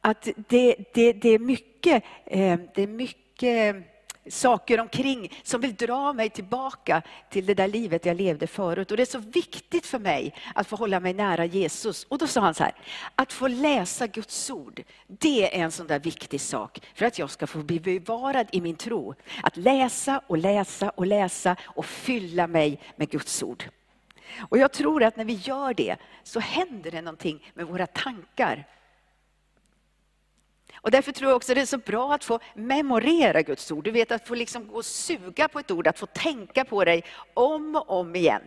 att 0.00 0.28
det, 0.48 0.76
det, 0.94 1.12
det 1.12 1.28
är 1.28 1.38
mycket, 1.38 2.04
eh, 2.26 2.58
det 2.74 2.82
är 2.82 2.86
mycket 2.86 3.91
saker 4.28 4.80
omkring 4.80 5.40
som 5.42 5.60
vill 5.60 5.74
dra 5.74 6.12
mig 6.12 6.30
tillbaka 6.30 7.02
till 7.30 7.46
det 7.46 7.54
där 7.54 7.68
livet 7.68 8.06
jag 8.06 8.16
levde 8.16 8.46
förut. 8.46 8.90
Och 8.90 8.96
det 8.96 9.02
är 9.02 9.06
så 9.06 9.18
viktigt 9.18 9.86
för 9.86 9.98
mig 9.98 10.34
att 10.54 10.66
få 10.66 10.76
hålla 10.76 11.00
mig 11.00 11.12
nära 11.12 11.44
Jesus. 11.44 12.04
Och 12.04 12.18
då 12.18 12.26
sa 12.26 12.40
han 12.40 12.54
så 12.54 12.64
här, 12.64 12.74
att 13.14 13.32
få 13.32 13.48
läsa 13.48 14.06
Guds 14.06 14.50
ord, 14.50 14.82
det 15.06 15.56
är 15.56 15.62
en 15.62 15.70
sån 15.70 15.86
där 15.86 15.98
viktig 15.98 16.40
sak 16.40 16.80
för 16.94 17.06
att 17.06 17.18
jag 17.18 17.30
ska 17.30 17.46
få 17.46 17.58
bli 17.58 17.80
bevarad 17.80 18.46
i 18.52 18.60
min 18.60 18.76
tro. 18.76 19.14
Att 19.42 19.56
läsa 19.56 20.20
och 20.26 20.38
läsa 20.38 20.90
och 20.90 21.06
läsa 21.06 21.56
och 21.62 21.86
fylla 21.86 22.46
mig 22.46 22.80
med 22.96 23.10
Guds 23.10 23.42
ord. 23.42 23.64
Och 24.48 24.58
jag 24.58 24.72
tror 24.72 25.02
att 25.02 25.16
när 25.16 25.24
vi 25.24 25.32
gör 25.32 25.74
det 25.74 25.96
så 26.22 26.40
händer 26.40 26.90
det 26.90 27.02
någonting 27.02 27.50
med 27.54 27.66
våra 27.66 27.86
tankar 27.86 28.66
och 30.82 30.90
därför 30.90 31.12
tror 31.12 31.30
jag 31.30 31.36
också 31.36 31.54
det 31.54 31.60
är 31.60 31.66
så 31.66 31.78
bra 31.78 32.14
att 32.14 32.24
få 32.24 32.38
memorera 32.54 33.42
Guds 33.42 33.72
ord. 33.72 33.84
Du 33.84 33.90
vet 33.90 34.12
att 34.12 34.28
få 34.28 34.34
liksom 34.34 34.66
gå 34.66 34.74
och 34.74 34.84
suga 34.84 35.48
på 35.48 35.58
ett 35.58 35.70
ord, 35.70 35.86
att 35.86 35.98
få 35.98 36.06
tänka 36.06 36.64
på 36.64 36.84
dig 36.84 37.04
om 37.34 37.76
och 37.76 37.90
om 37.90 38.16
igen. 38.16 38.42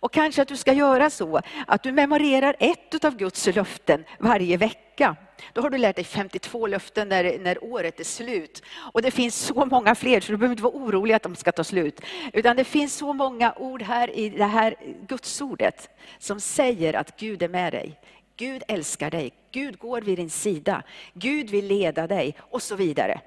Och 0.00 0.12
kanske 0.12 0.42
att 0.42 0.48
du 0.48 0.56
ska 0.56 0.72
göra 0.72 1.10
så 1.10 1.40
att 1.66 1.82
du 1.82 1.92
memorerar 1.92 2.56
ett 2.58 3.04
av 3.04 3.16
Guds 3.16 3.46
löften 3.46 4.04
varje 4.18 4.56
vecka. 4.56 5.16
Då 5.52 5.60
har 5.62 5.70
du 5.70 5.78
lärt 5.78 5.96
dig 5.96 6.04
52 6.04 6.66
löften 6.66 7.08
när, 7.08 7.38
när 7.38 7.64
året 7.64 8.00
är 8.00 8.04
slut. 8.04 8.62
Och 8.92 9.02
det 9.02 9.10
finns 9.10 9.36
så 9.36 9.64
många 9.66 9.94
fler 9.94 10.20
så 10.20 10.32
du 10.32 10.38
behöver 10.38 10.52
inte 10.52 10.62
vara 10.62 10.74
orolig 10.74 11.14
att 11.14 11.22
de 11.22 11.36
ska 11.36 11.52
ta 11.52 11.64
slut. 11.64 12.00
Utan 12.32 12.56
det 12.56 12.64
finns 12.64 12.94
så 12.94 13.12
många 13.12 13.54
ord 13.56 13.82
här 13.82 14.16
i 14.16 14.28
det 14.28 14.44
här 14.44 14.74
Gudsordet 15.08 15.90
som 16.18 16.40
säger 16.40 16.94
att 16.94 17.20
Gud 17.20 17.42
är 17.42 17.48
med 17.48 17.72
dig. 17.72 18.00
Gud 18.38 18.62
älskar 18.68 19.10
dig, 19.10 19.32
Gud 19.52 19.78
går 19.78 20.00
vid 20.00 20.18
din 20.18 20.30
sida, 20.30 20.82
Gud 21.12 21.50
vill 21.50 21.66
leda 21.66 22.06
dig 22.06 22.36
och 22.38 22.62
så 22.62 22.76
vidare. 22.76 23.20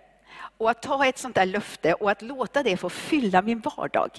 Och 0.57 0.69
att 0.69 0.81
ta 0.81 1.05
ett 1.05 1.17
sånt 1.17 1.35
där 1.35 1.45
löfte 1.45 1.93
och 1.93 2.11
att 2.11 2.21
låta 2.21 2.63
det 2.63 2.77
få 2.77 2.89
fylla 2.89 3.41
min 3.41 3.59
vardag, 3.59 4.09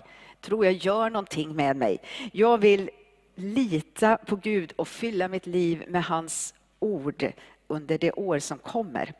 tror 0.40 0.64
jag 0.64 0.75
gör 0.75 1.11
någonting 1.11 1.56
med 1.56 1.76
mig. 1.76 1.99
Jag 2.32 2.58
vill 2.58 2.90
lita 3.34 4.16
på 4.16 4.37
Gud 4.37 4.72
och 4.76 4.88
fylla 4.88 5.28
mitt 5.28 5.46
liv 5.46 5.84
med 5.88 6.04
hans 6.04 6.54
ord 6.78 7.32
under 7.73 7.99
det 7.99 8.12
år 8.12 8.38
som 8.38 8.59
kommer. 8.59 9.12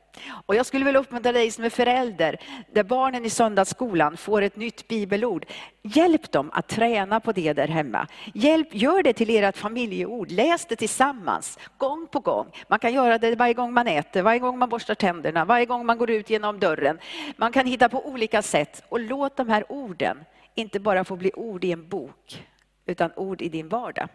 Och 0.47 0.55
jag 0.55 0.67
skulle 0.67 0.85
vilja 0.85 1.01
uppmuntra 1.01 1.33
dig 1.33 1.51
som 1.51 1.65
är 1.65 1.71
förälder, 1.71 2.37
där 2.73 2.83
barnen 2.83 3.25
i 3.25 3.31
söndagsskolan 3.31 4.17
får 4.17 4.43
ett 4.43 4.57
nytt 4.57 4.89
bibelord. 4.89 5.47
Hjälp 5.83 6.33
dem 6.33 6.51
att 6.53 6.69
träna 6.69 7.21
på 7.21 7.33
det 7.33 7.53
där 7.53 7.69
hemma. 7.69 8.07
Hjälp, 8.35 8.75
gör 8.75 9.03
det 9.03 9.13
till 9.13 9.31
ert 9.31 9.57
familjeord, 9.57 10.31
läs 10.31 10.67
det 10.67 10.77
tillsammans, 10.77 11.59
gång 11.79 12.07
på 12.07 12.21
gång. 12.21 12.53
Man 12.69 12.79
kan 12.79 12.95
göra 12.95 13.19
det 13.19 13.37
varje 13.37 13.55
gång 13.55 13.73
man 13.73 13.87
äter, 13.87 14.23
varje 14.23 14.39
gång 14.39 14.59
man 14.59 14.69
borstar 14.69 14.95
tänderna, 14.95 15.45
varje 15.45 15.67
gång 15.67 15.87
man 15.87 15.99
går 15.99 16.11
ut 16.11 16.31
genom 16.31 16.61
dörren. 16.61 16.99
Man 17.37 17.53
kan 17.53 17.67
hitta 17.67 17.89
på 17.89 18.07
olika 18.07 18.43
sätt 18.43 18.85
och 18.89 19.01
låt 19.01 19.37
de 19.37 19.49
här 19.49 19.65
orden 19.69 20.25
inte 20.55 20.81
bara 20.81 21.05
få 21.05 21.17
bli 21.17 21.33
ord 21.33 21.65
i 21.65 21.73
en 21.73 21.89
bok, 21.89 22.47
utan 22.87 23.13
ord 23.17 23.43
i 23.43 23.49
din 23.49 23.69
vardag. 23.69 24.09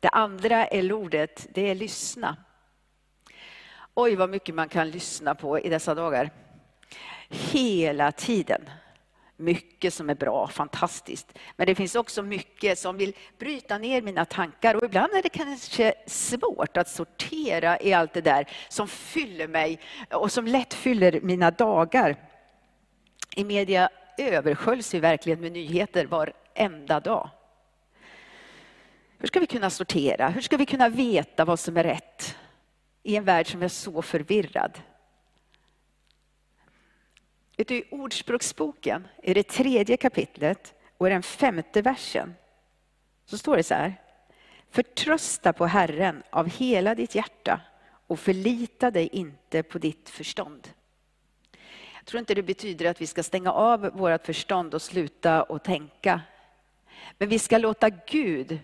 Det 0.00 0.08
andra 0.08 0.66
är 0.66 0.92
ordet, 0.92 1.46
det 1.54 1.70
är 1.70 1.74
lyssna. 1.74 2.36
Oj, 3.98 4.16
vad 4.16 4.30
mycket 4.30 4.54
man 4.54 4.68
kan 4.68 4.90
lyssna 4.90 5.34
på 5.34 5.58
i 5.58 5.68
dessa 5.68 5.94
dagar. 5.94 6.30
Hela 7.28 8.12
tiden. 8.12 8.70
Mycket 9.36 9.94
som 9.94 10.10
är 10.10 10.14
bra, 10.14 10.48
fantastiskt. 10.48 11.38
Men 11.56 11.66
det 11.66 11.74
finns 11.74 11.94
också 11.94 12.22
mycket 12.22 12.78
som 12.78 12.96
vill 12.96 13.16
bryta 13.38 13.78
ner 13.78 14.02
mina 14.02 14.24
tankar. 14.24 14.74
Och 14.74 14.84
ibland 14.84 15.12
är 15.12 15.22
det 15.22 15.28
kanske 15.28 15.94
svårt 16.06 16.76
att 16.76 16.88
sortera 16.88 17.80
i 17.80 17.92
allt 17.92 18.12
det 18.12 18.20
där 18.20 18.48
som 18.68 18.88
fyller 18.88 19.48
mig 19.48 19.80
och 20.10 20.32
som 20.32 20.46
lätt 20.46 20.74
fyller 20.74 21.20
mina 21.20 21.50
dagar. 21.50 22.16
I 23.36 23.44
media 23.44 23.88
översköljs 24.18 24.94
vi 24.94 25.00
verkligen 25.00 25.40
med 25.40 25.52
nyheter 25.52 26.06
varenda 26.06 27.00
dag. 27.00 27.30
Hur 29.18 29.28
ska 29.28 29.40
vi 29.40 29.46
kunna 29.46 29.70
sortera? 29.70 30.28
Hur 30.28 30.40
ska 30.40 30.56
vi 30.56 30.66
kunna 30.66 30.88
veta 30.88 31.44
vad 31.44 31.60
som 31.60 31.76
är 31.76 31.84
rätt 31.84 32.36
i 33.06 33.16
en 33.16 33.24
värld 33.24 33.50
som 33.52 33.62
är 33.62 33.68
så 33.68 34.02
förvirrad? 34.02 34.82
Vet 37.56 37.68
du, 37.68 37.74
I 37.76 37.84
Ordspråksboken, 37.90 39.08
i 39.22 39.34
det 39.34 39.42
tredje 39.42 39.96
kapitlet 39.96 40.74
och 40.96 41.06
i 41.06 41.10
den 41.10 41.22
femte 41.22 41.82
versen, 41.82 42.34
så 43.24 43.38
står 43.38 43.56
det 43.56 43.62
så 43.62 43.74
här. 43.74 43.94
Förtrösta 44.70 45.52
på 45.52 45.66
Herren 45.66 46.22
av 46.30 46.48
hela 46.48 46.94
ditt 46.94 47.14
hjärta 47.14 47.60
och 48.06 48.20
förlita 48.20 48.90
dig 48.90 49.08
inte 49.12 49.62
på 49.62 49.78
ditt 49.78 50.08
förstånd. 50.08 50.68
Jag 51.94 52.06
tror 52.06 52.18
inte 52.18 52.34
det 52.34 52.42
betyder 52.42 52.90
att 52.90 53.00
vi 53.00 53.06
ska 53.06 53.22
stänga 53.22 53.52
av 53.52 53.80
vårt 53.80 54.26
förstånd 54.26 54.74
och 54.74 54.82
sluta 54.82 55.42
att 55.42 55.64
tänka. 55.64 56.20
Men 57.18 57.28
vi 57.28 57.38
ska 57.38 57.58
låta 57.58 57.90
Gud 57.90 58.58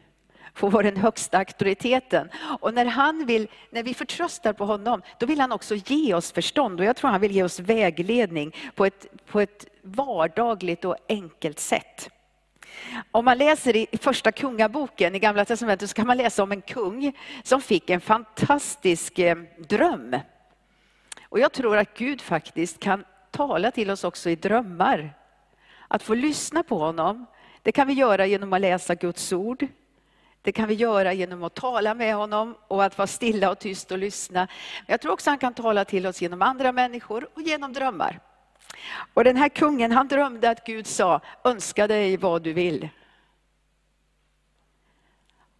får 0.54 0.71
vara 0.71 0.82
den 0.82 0.97
högsta 0.97 1.38
auktoriteten. 1.38 2.28
Och 2.61 2.75
när, 2.75 2.85
han 2.85 3.26
vill, 3.26 3.49
när 3.71 3.82
vi 3.82 3.94
förtröstar 3.94 4.52
på 4.52 4.64
honom, 4.64 5.02
då 5.18 5.26
vill 5.26 5.40
han 5.40 5.52
också 5.52 5.75
ge 5.75 6.14
oss 6.14 6.32
förstånd. 6.32 6.80
Och 6.80 6.87
jag 6.87 6.97
tror 6.97 7.11
han 7.11 7.21
vill 7.21 7.32
ge 7.32 7.42
oss 7.42 7.61
vägledning 7.61 8.56
på 8.75 8.87
ett, 8.87 9.06
på 9.26 9.40
ett 9.40 9.66
vardagligt 9.82 10.85
och 10.85 10.97
enkelt 11.09 11.59
sätt. 11.59 12.11
Om 13.11 13.25
man 13.25 13.38
läser 13.38 13.76
i 13.76 13.87
första 14.00 14.32
kungaboken 14.32 15.14
i 15.14 15.18
Gamla 15.18 15.44
testamentet 15.44 15.90
så 15.90 15.94
kan 15.94 16.06
man 16.06 16.16
läsa 16.16 16.42
om 16.42 16.52
en 16.52 16.62
kung 16.62 17.16
som 17.42 17.61
fick 17.61 17.90
en 17.90 18.00
fantastisk 18.00 19.18
eh, 19.18 19.37
dröm. 19.68 20.16
Och 21.28 21.38
jag 21.38 21.52
tror 21.52 21.76
att 21.76 21.99
Gud 21.99 22.21
faktiskt 22.21 22.80
kan 22.80 23.04
tala 23.30 23.71
till 23.71 23.90
oss 23.90 24.04
också 24.04 24.30
i 24.30 24.37
drömmar. 24.37 25.14
Att 25.88 26.02
få 26.02 26.14
lyssna 26.14 26.62
på 26.62 26.78
honom, 26.78 27.26
det 27.62 27.73
kan 27.73 27.87
vi 27.87 27.92
göra 27.92 28.26
genom 28.26 28.52
att 28.52 28.61
läsa 28.61 28.94
Guds 28.94 29.32
ord. 29.32 29.66
Det 30.42 30.52
kan 30.52 30.68
vi 30.68 30.75
göra 30.75 31.12
genom 31.12 31.42
att 31.44 31.54
tala 31.54 31.94
med 31.94 32.14
honom 32.14 32.54
och 32.68 32.84
att 32.84 32.99
vara 32.99 33.06
stilla 33.06 33.50
och 33.50 33.58
tyst 33.58 33.90
och 33.90 33.99
lyssna. 33.99 34.40
Men 34.87 34.92
jag 34.92 35.00
tror 35.00 35.12
också 35.12 35.30
han 35.30 35.38
kan 35.38 35.54
tala 35.54 35.84
till 35.84 36.06
oss 36.06 36.22
genom 36.22 36.42
andra 36.42 36.72
människor 36.72 37.28
och 37.34 37.42
genom 37.42 37.72
drömmar. 37.72 38.20
Och 39.14 39.25
den 39.25 39.37
här 39.37 39.49
kungen 39.49 39.92
han 39.92 40.08
drömde 40.08 40.50
att 40.50 40.66
Gud 40.66 40.87
sa, 40.87 41.20
önska 41.44 41.87
dig 41.87 42.16
vad 42.16 42.42
du 42.42 42.52
vill. 42.52 42.88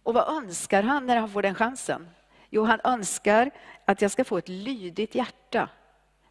Och 0.03 0.13
vad 0.13 0.37
önskar 0.37 0.83
han 0.83 1.05
när 1.05 1.15
han 1.17 1.29
får 1.29 1.41
den 1.41 1.55
chansen? 1.55 2.09
Jo, 2.49 2.63
han 2.63 2.79
önskar 2.83 3.51
att 3.85 4.01
jag 4.01 4.11
ska 4.11 4.23
få 4.23 4.37
ett 4.37 4.49
lydigt 4.49 5.15
hjärta 5.15 5.69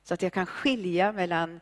så 0.02 0.14
att 0.14 0.22
jag 0.22 0.32
kan 0.32 0.46
skilja 0.46 1.12
mellan 1.12 1.60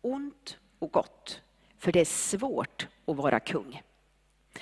ont 0.00 0.58
och 0.78 0.92
gott. 0.92 1.40
För 1.78 1.92
det 1.92 2.00
är 2.00 2.04
svårt 2.04 2.88
att 3.06 3.16
vara 3.16 3.40
kung. 3.40 3.82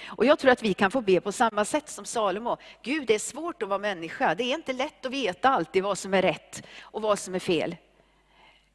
Och 0.05 0.25
jag 0.25 0.39
tror 0.39 0.51
att 0.51 0.63
vi 0.63 0.75
kan 0.75 0.91
få 0.91 1.01
be 1.01 1.21
på 1.21 1.33
samma 1.33 1.65
sätt 1.65 1.89
som 1.89 2.05
Salomo. 2.05 2.57
Gud, 2.83 3.07
det 3.07 3.15
är 3.15 3.19
svårt 3.19 3.63
att 3.63 3.69
vara 3.69 3.79
människa. 3.79 4.35
Det 4.35 4.45
är 4.45 4.55
inte 4.55 4.73
lätt 4.73 5.07
att 5.07 5.13
veta 5.13 5.49
alltid 5.49 5.83
vad 5.83 5.99
som 5.99 6.15
är 6.15 6.23
rätt 6.23 6.63
och 6.81 7.03
vad 7.03 7.19
som 7.19 7.35
är 7.35 7.39
fel. 7.39 7.77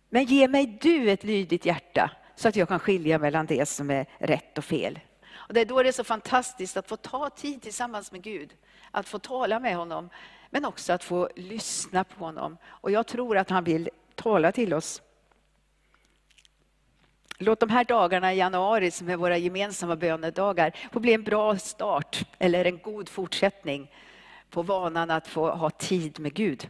Men 0.09 0.23
ge 0.23 0.47
mig 0.47 0.77
du 0.81 1.11
ett 1.11 1.23
lydigt 1.23 1.65
hjärta 1.65 2.11
så 2.35 2.47
att 2.47 2.55
jag 2.55 2.67
kan 2.67 2.79
skilja 2.79 3.19
mellan 3.19 3.45
det 3.45 3.69
som 3.69 3.89
är 3.89 4.05
rätt 4.17 4.57
och 4.57 4.65
fel. 4.65 4.99
Och 5.33 5.53
det 5.53 5.61
är 5.61 5.65
då 5.65 5.83
det 5.83 5.89
är 5.89 5.93
så 5.93 6.03
fantastiskt 6.03 6.77
att 6.77 6.87
få 6.87 6.97
ta 6.97 7.29
tid 7.29 7.61
tillsammans 7.61 8.11
med 8.11 8.21
Gud. 8.21 8.53
Att 8.91 9.07
få 9.07 9.19
tala 9.19 9.59
med 9.59 9.75
honom, 9.75 10.09
men 10.49 10.65
också 10.65 10.93
att 10.93 11.03
få 11.03 11.29
lyssna 11.35 12.03
på 12.03 12.25
honom. 12.25 12.57
Och 12.65 12.91
jag 12.91 13.07
tror 13.07 13.37
att 13.37 13.49
han 13.49 13.63
vill 13.63 13.89
tala 14.15 14.51
till 14.51 14.73
oss 14.73 15.01
Låt 17.39 17.59
de 17.59 17.69
här 17.69 17.83
dagarna 17.83 18.33
i 18.33 18.37
januari 18.37 18.91
som 18.91 19.09
är 19.09 19.17
våra 19.17 19.37
gemensamma 19.37 19.95
bönedagar 19.95 20.75
få 20.91 20.99
bli 20.99 21.13
en 21.13 21.23
bra 21.23 21.57
start 21.57 22.25
eller 22.39 22.65
en 22.65 22.77
god 22.77 23.09
fortsättning 23.09 23.91
på 24.49 24.61
vanan 24.61 25.11
att 25.11 25.27
få 25.27 25.49
ha 25.49 25.69
tid 25.69 26.19
med 26.19 26.33
Gud. 26.33 26.69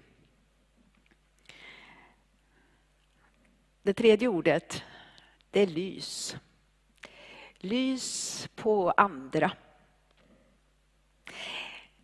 Det 3.83 3.93
tredje 3.93 4.27
ordet, 4.27 4.83
det 5.51 5.61
är 5.61 5.67
lys. 5.67 6.35
Lys 7.57 8.49
på 8.55 8.91
andra. 8.91 9.51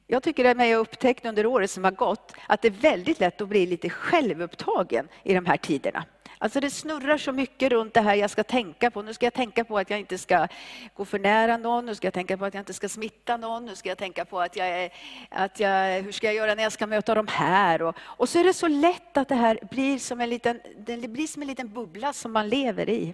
Jag 0.07 0.23
tycker 0.23 0.45
att 0.45 0.57
jag 0.57 0.77
har 0.77 0.81
upptäckt 0.81 1.25
under 1.25 1.45
året 1.45 1.71
som 1.71 1.83
har 1.83 1.91
gått 1.91 2.33
att 2.47 2.61
det 2.61 2.67
är 2.67 2.71
väldigt 2.71 3.19
lätt 3.19 3.41
att 3.41 3.49
bli 3.49 3.65
lite 3.65 3.89
självupptagen 3.89 5.07
i 5.23 5.33
de 5.33 5.45
här 5.45 5.57
tiderna. 5.57 6.05
Alltså 6.43 6.59
det 6.59 6.69
snurrar 6.69 7.17
så 7.17 7.31
mycket 7.31 7.71
runt 7.71 7.93
det 7.93 8.01
här 8.01 8.15
jag 8.15 8.29
ska 8.29 8.43
tänka 8.43 8.91
på. 8.91 9.01
Nu 9.01 9.13
ska 9.13 9.25
jag 9.25 9.33
tänka 9.33 9.63
på 9.63 9.77
att 9.77 9.89
jag 9.89 9.99
inte 9.99 10.17
ska 10.17 10.47
gå 10.93 11.05
för 11.05 11.19
nära 11.19 11.57
någon, 11.57 11.85
nu 11.85 11.95
ska 11.95 12.07
jag 12.07 12.13
tänka 12.13 12.37
på 12.37 12.45
att 12.45 12.53
jag 12.53 12.61
inte 12.61 12.73
ska 12.73 12.89
smitta 12.89 13.37
någon, 13.37 13.65
nu 13.65 13.75
ska 13.75 13.89
jag 13.89 13.97
tänka 13.97 14.25
på 14.25 14.41
att 14.41 14.55
jag, 14.55 14.67
är, 14.67 14.93
att 15.29 15.59
jag 15.59 16.01
hur 16.01 16.11
ska 16.11 16.27
jag 16.27 16.35
göra 16.35 16.55
när 16.55 16.63
jag 16.63 16.71
ska 16.71 16.87
möta 16.87 17.15
de 17.15 17.27
här? 17.27 17.81
Och, 17.81 17.95
och 17.99 18.29
så 18.29 18.39
är 18.39 18.43
det 18.43 18.53
så 18.53 18.67
lätt 18.67 19.17
att 19.17 19.29
det 19.29 19.35
här 19.35 19.59
blir 19.71 19.99
som 19.99 20.21
en 20.21 20.29
liten, 20.29 20.61
det 20.77 21.07
blir 21.07 21.27
som 21.27 21.41
en 21.41 21.47
liten 21.47 21.73
bubbla 21.73 22.13
som 22.13 22.31
man 22.31 22.49
lever 22.49 22.89
i. 22.89 23.13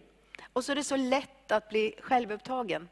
Och 0.54 0.66
så 0.66 0.72
är 0.72 0.76
det 0.76 0.84
så 0.84 0.96
lätt 0.96 1.52
att 1.52 1.70
bli 1.70 1.96
självupptagen. 2.02 2.90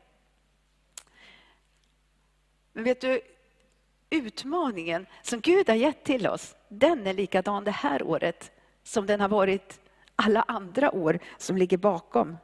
Men 2.74 2.84
vet 2.84 3.02
du, 3.02 3.22
utmaningen 4.10 5.06
som 5.22 5.42
Gud 5.42 5.70
har 5.70 5.76
gett 5.76 6.04
till 6.04 6.28
oss, 6.28 6.56
den 6.68 7.08
är 7.08 7.14
likadan 7.14 7.64
det 7.64 7.72
här 7.72 8.04
året 8.04 8.52
som 8.84 9.06
den 9.06 9.22
har 9.22 9.30
varit 9.30 9.80
alla 10.18 10.46
andra 10.48 10.92
år 10.92 11.20
som 11.38 11.58
ligger 11.58 11.78
bakom. 11.78 12.38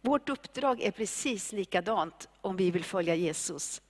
Vårt 0.00 0.28
uppdrag 0.28 0.80
är 0.80 0.90
precis 0.90 1.52
likadant 1.52 2.28
om 2.40 2.56
vi 2.56 2.70
vill 2.70 2.84
följa 2.84 3.14
Jesus. 3.14 3.82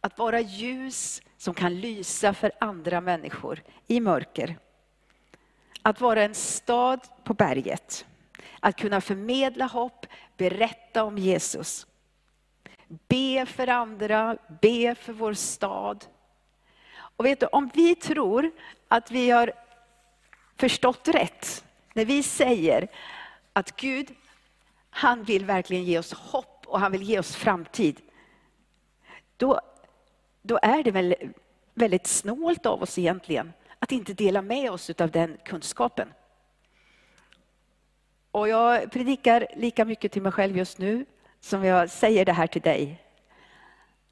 Att 0.00 0.18
vara 0.18 0.40
ljus 0.40 1.22
som 1.36 1.54
kan 1.54 1.80
lysa 1.80 2.34
för 2.34 2.52
andra 2.60 3.00
människor 3.00 3.62
i 3.86 4.00
mörker. 4.00 4.58
Att 5.82 6.00
vara 6.00 6.22
en 6.22 6.34
stad 6.34 7.00
på 7.24 7.34
berget. 7.34 8.06
Att 8.60 8.76
kunna 8.76 9.00
förmedla 9.00 9.66
hopp, 9.66 10.06
berätta 10.36 11.04
om 11.04 11.18
Jesus. 11.18 11.86
Be 13.08 13.46
för 13.46 13.68
andra, 13.68 14.36
be 14.60 14.94
för 14.94 15.12
vår 15.12 15.34
stad. 15.34 16.04
Och 16.94 17.24
vet 17.24 17.40
du, 17.40 17.46
om 17.46 17.70
vi 17.74 17.94
tror 17.94 18.50
att 18.88 19.10
vi 19.10 19.30
har 19.30 19.52
förstått 20.56 21.08
rätt, 21.08 21.64
när 21.94 22.04
vi 22.04 22.22
säger 22.22 22.88
att 23.52 23.76
Gud, 23.76 24.14
han 24.90 25.24
vill 25.24 25.44
verkligen 25.44 25.84
ge 25.84 25.98
oss 25.98 26.12
hopp 26.12 26.64
och 26.66 26.80
han 26.80 26.92
vill 26.92 27.02
ge 27.02 27.18
oss 27.18 27.36
framtid. 27.36 28.00
Då, 29.36 29.60
då 30.42 30.58
är 30.62 30.82
det 30.82 30.90
väl 30.90 31.14
väldigt 31.74 32.06
snålt 32.06 32.66
av 32.66 32.82
oss 32.82 32.98
egentligen 32.98 33.52
att 33.78 33.92
inte 33.92 34.14
dela 34.14 34.42
med 34.42 34.70
oss 34.70 34.90
av 34.90 35.10
den 35.10 35.36
kunskapen. 35.44 36.08
Och 38.30 38.48
jag 38.48 38.90
predikar 38.92 39.46
lika 39.56 39.84
mycket 39.84 40.12
till 40.12 40.22
mig 40.22 40.32
själv 40.32 40.56
just 40.56 40.78
nu 40.78 41.06
som 41.40 41.64
jag 41.64 41.90
säger 41.90 42.24
det 42.24 42.32
här 42.32 42.46
till 42.46 42.62
dig. 42.62 43.04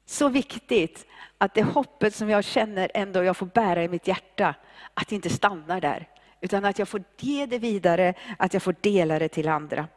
Så 0.05 0.29
viktigt 0.29 1.05
att 1.37 1.53
det 1.53 1.63
hoppet 1.63 2.15
som 2.15 2.29
jag 2.29 2.43
känner 2.43 2.91
ändå 2.93 3.23
jag 3.23 3.37
får 3.37 3.45
bära 3.45 3.83
i 3.83 3.87
mitt 3.87 4.07
hjärta, 4.07 4.55
att 4.93 5.07
det 5.07 5.15
inte 5.15 5.29
stannar 5.29 5.81
där. 5.81 6.07
Utan 6.43 6.65
att 6.65 6.79
jag 6.79 6.87
får 6.87 7.03
ge 7.19 7.45
det 7.45 7.59
vidare, 7.59 8.13
att 8.37 8.53
jag 8.53 8.63
får 8.63 8.75
dela 8.81 9.19
det 9.19 9.29
till 9.29 9.47
andra. 9.47 9.87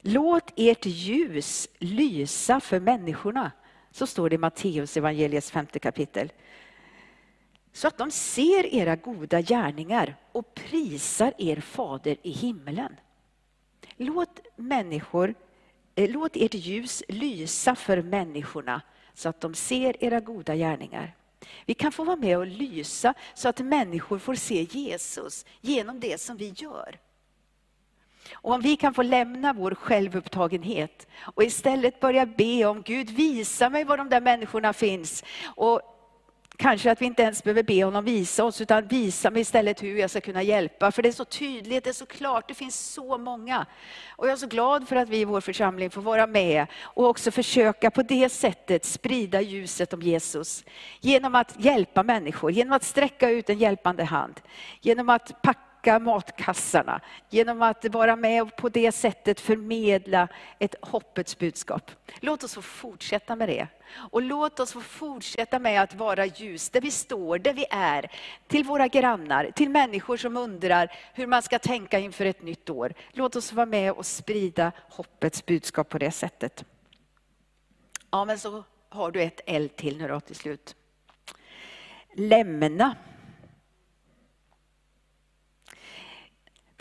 Låt 0.00 0.52
ert 0.56 0.86
ljus 0.86 1.68
lysa 1.78 2.60
för 2.60 2.80
människorna. 2.80 3.50
Så 3.90 4.06
står 4.06 4.30
det 4.30 4.34
i 4.34 4.38
Matteus 4.38 4.96
evangeliets 4.96 5.50
femte 5.50 5.78
kapitel. 5.78 6.32
Så 7.72 7.88
att 7.88 7.98
de 7.98 8.10
ser 8.10 8.74
era 8.74 8.96
goda 8.96 9.40
gärningar 9.40 10.16
och 10.32 10.54
prisar 10.54 11.34
er 11.38 11.60
fader 11.60 12.16
i 12.22 12.30
himlen. 12.30 12.96
Låt, 13.96 14.40
människor, 14.56 15.34
eh, 15.94 16.10
låt 16.10 16.36
ert 16.36 16.54
ljus 16.54 17.02
lysa 17.08 17.74
för 17.74 18.02
människorna 18.02 18.82
så 19.14 19.28
att 19.28 19.40
de 19.40 19.54
ser 19.54 20.04
era 20.04 20.20
goda 20.20 20.56
gärningar. 20.56 21.14
Vi 21.66 21.74
kan 21.74 21.92
få 21.92 22.04
vara 22.04 22.16
med 22.16 22.38
och 22.38 22.46
lysa 22.46 23.14
så 23.34 23.48
att 23.48 23.60
människor 23.60 24.18
får 24.18 24.34
se 24.34 24.62
Jesus 24.70 25.46
genom 25.60 26.00
det 26.00 26.20
som 26.20 26.36
vi 26.36 26.48
gör. 26.56 26.98
Och 28.32 28.52
om 28.52 28.60
vi 28.60 28.76
kan 28.76 28.94
få 28.94 29.02
lämna 29.02 29.52
vår 29.52 29.74
självupptagenhet 29.74 31.06
och 31.34 31.44
istället 31.44 32.00
börja 32.00 32.26
be 32.26 32.64
om 32.64 32.82
Gud, 32.82 33.10
visa 33.10 33.70
mig 33.70 33.84
var 33.84 33.96
de 33.96 34.08
där 34.08 34.20
människorna 34.20 34.72
finns. 34.72 35.24
Och 35.44 35.80
Kanske 36.56 36.90
att 36.90 37.02
vi 37.02 37.06
inte 37.06 37.22
ens 37.22 37.44
behöver 37.44 37.62
be 37.62 37.84
honom 37.84 38.04
visa 38.04 38.44
oss, 38.44 38.60
utan 38.60 38.86
visa 38.86 39.30
mig 39.30 39.42
istället 39.42 39.82
hur 39.82 39.96
jag 39.96 40.10
ska 40.10 40.20
kunna 40.20 40.42
hjälpa. 40.42 40.92
För 40.92 41.02
det 41.02 41.08
är 41.08 41.12
så 41.12 41.24
tydligt, 41.24 41.84
det 41.84 41.90
är 41.90 41.94
så 41.94 42.06
klart, 42.06 42.48
det 42.48 42.54
finns 42.54 42.92
så 42.92 43.18
många. 43.18 43.66
Och 44.16 44.26
jag 44.26 44.32
är 44.32 44.36
så 44.36 44.46
glad 44.46 44.88
för 44.88 44.96
att 44.96 45.08
vi 45.08 45.20
i 45.20 45.24
vår 45.24 45.40
församling 45.40 45.90
får 45.90 46.02
vara 46.02 46.26
med 46.26 46.66
och 46.82 47.06
också 47.06 47.30
försöka 47.30 47.90
på 47.90 48.02
det 48.02 48.28
sättet 48.28 48.84
sprida 48.84 49.40
ljuset 49.40 49.92
om 49.92 50.02
Jesus. 50.02 50.64
Genom 51.00 51.34
att 51.34 51.54
hjälpa 51.58 52.02
människor, 52.02 52.50
genom 52.50 52.72
att 52.72 52.84
sträcka 52.84 53.30
ut 53.30 53.50
en 53.50 53.58
hjälpande 53.58 54.04
hand. 54.04 54.40
Genom 54.80 55.08
att 55.08 55.42
packa 55.42 55.71
packa 55.82 55.98
matkassarna, 55.98 57.00
genom 57.30 57.62
att 57.62 57.84
vara 57.84 58.16
med 58.16 58.42
och 58.42 58.56
på 58.56 58.68
det 58.68 58.92
sättet 58.92 59.40
förmedla 59.40 60.28
ett 60.58 60.74
hoppets 60.80 61.38
budskap. 61.38 61.90
Låt 62.20 62.44
oss 62.44 62.54
få 62.54 62.62
fortsätta 62.62 63.36
med 63.36 63.48
det. 63.48 63.68
Och 64.10 64.22
låt 64.22 64.60
oss 64.60 64.72
få 64.72 64.80
fortsätta 64.80 65.58
med 65.58 65.82
att 65.82 65.94
vara 65.94 66.26
ljus 66.26 66.70
där 66.70 66.80
vi 66.80 66.90
står, 66.90 67.38
där 67.38 67.52
vi 67.52 67.66
är. 67.70 68.10
Till 68.46 68.64
våra 68.64 68.88
grannar, 68.88 69.50
till 69.54 69.70
människor 69.70 70.16
som 70.16 70.36
undrar 70.36 70.92
hur 71.14 71.26
man 71.26 71.42
ska 71.42 71.58
tänka 71.58 71.98
inför 71.98 72.24
ett 72.24 72.42
nytt 72.42 72.70
år. 72.70 72.94
Låt 73.12 73.36
oss 73.36 73.52
vara 73.52 73.66
med 73.66 73.92
och 73.92 74.06
sprida 74.06 74.72
hoppets 74.90 75.46
budskap 75.46 75.88
på 75.88 75.98
det 75.98 76.10
sättet. 76.12 76.64
Ja, 78.10 78.24
men 78.24 78.38
så 78.38 78.64
har 78.88 79.10
du 79.10 79.22
ett 79.22 79.40
L 79.46 79.68
till 79.76 79.98
nu 79.98 80.08
då 80.08 80.20
till 80.20 80.36
slut. 80.36 80.76
Lämna. 82.14 82.96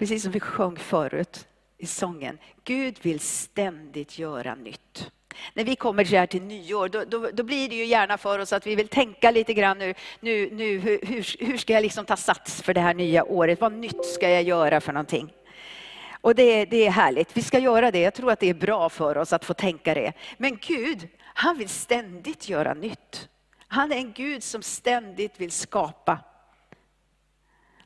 Precis 0.01 0.23
som 0.23 0.31
vi 0.31 0.39
sjöng 0.39 0.77
förut 0.77 1.47
i 1.77 1.85
sången. 1.85 2.37
Gud 2.63 2.97
vill 3.01 3.19
ständigt 3.19 4.19
göra 4.19 4.55
nytt. 4.55 5.11
När 5.53 5.63
vi 5.63 5.75
kommer 5.75 6.05
så 6.05 6.15
här 6.15 6.25
till 6.25 6.41
nyår, 6.41 6.89
då, 6.89 7.03
då, 7.03 7.29
då, 7.33 7.43
blir 7.43 7.69
det 7.69 7.75
ju 7.75 7.85
gärna 7.85 8.17
för 8.17 8.39
oss 8.39 8.53
att 8.53 8.67
vi 8.67 8.75
vill 8.75 8.87
tänka 8.87 9.31
lite 9.31 9.53
grann 9.53 9.77
nu, 9.77 9.93
nu, 10.19 10.49
nu 10.51 10.79
hur, 10.79 11.45
hur 11.45 11.57
ska 11.57 11.73
jag 11.73 11.81
liksom 11.81 12.05
ta 12.05 12.17
sats 12.17 12.61
för 12.61 12.73
det 12.73 12.81
här 12.81 12.93
nya 12.93 13.23
året? 13.23 13.61
Vad 13.61 13.73
nytt 13.73 14.05
ska 14.05 14.29
jag 14.29 14.43
göra 14.43 14.81
för 14.81 14.93
någonting? 14.93 15.33
Och 16.21 16.35
det, 16.35 16.65
det 16.65 16.87
är 16.87 16.91
härligt, 16.91 17.37
vi 17.37 17.41
ska 17.41 17.59
göra 17.59 17.91
det. 17.91 17.99
Jag 17.99 18.13
tror 18.13 18.31
att 18.31 18.39
det 18.39 18.49
är 18.49 18.53
bra 18.53 18.89
för 18.89 19.17
oss 19.17 19.33
att 19.33 19.45
få 19.45 19.53
tänka 19.53 19.93
det. 19.93 20.13
Men 20.37 20.57
Gud, 20.61 21.07
han 21.23 21.57
vill 21.57 21.69
ständigt 21.69 22.49
göra 22.49 22.73
nytt. 22.73 23.29
Han 23.67 23.91
är 23.91 23.95
en 23.95 24.11
Gud 24.11 24.43
som 24.43 24.61
ständigt 24.61 25.41
vill 25.41 25.51
skapa. 25.51 26.19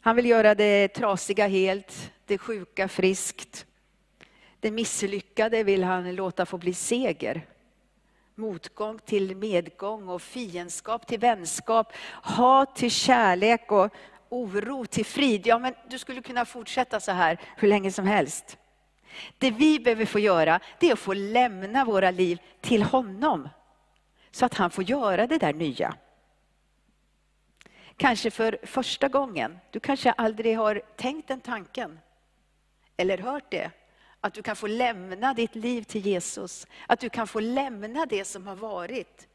Han 0.06 0.16
vill 0.16 0.26
göra 0.26 0.56
det 0.56 0.88
trasiga 0.88 1.48
helt, 1.48 2.12
det 2.26 2.38
sjuka 2.38 2.88
friskt. 2.88 3.66
Det 4.60 4.72
misslyckade 4.72 5.64
vill 5.64 5.84
han 5.84 6.16
låta 6.16 6.46
få 6.46 6.58
bli 6.58 6.74
seger. 6.74 7.46
Motgång 8.36 9.00
till 9.00 9.36
medgång 9.36 10.10
och 10.10 10.22
fiendskap 10.22 11.08
till 11.08 11.20
vänskap, 11.20 11.94
hat 12.22 12.76
till 12.76 12.92
kärlek 12.92 13.72
och 13.72 13.94
oro 14.30 14.86
till 14.86 15.06
frid. 15.06 15.48
Ja, 15.48 15.60
men 15.60 15.74
du 15.90 16.00
skulle 16.00 16.22
kunna 16.22 16.46
fortsätta 16.46 17.00
så 17.00 17.12
här 17.12 17.40
hur 17.58 17.68
länge 17.68 17.92
som 17.92 18.08
helst. 18.08 18.58
Det 19.38 19.52
vi 19.52 19.80
behöver 19.80 20.06
få 20.06 20.20
göra, 20.20 20.60
det 20.80 20.90
är 20.90 20.94
att 20.94 21.00
få 21.00 21.14
lämna 21.14 21.86
våra 21.86 22.12
liv 22.12 22.40
till 22.62 22.84
honom. 22.84 23.50
Så 24.32 24.46
att 24.46 24.54
han 24.54 24.72
får 24.72 24.84
göra 24.84 25.28
det 25.28 25.38
där 25.38 25.54
nya. 25.54 25.96
Kanske 27.98 28.32
för 28.32 28.60
första 28.64 29.08
gången. 29.08 29.58
Du 29.72 29.80
kanske 29.80 30.12
aldrig 30.12 30.58
har 30.58 30.82
tänkt 30.96 31.28
den 31.28 31.42
tanken. 31.42 32.00
Eller 32.98 33.18
hört 33.18 33.52
det. 33.52 33.72
Att 34.22 34.34
du 34.34 34.42
kan 34.42 34.56
få 34.56 34.68
lämna 34.68 35.34
ditt 35.34 35.56
liv 35.56 35.84
till 35.84 36.06
Jesus. 36.06 36.68
Att 36.88 37.00
du 37.00 37.10
kan 37.10 37.28
få 37.28 37.40
lämna 37.40 38.06
det 38.06 38.26
som 38.26 38.48
har 38.48 38.56
varit. 38.56 39.28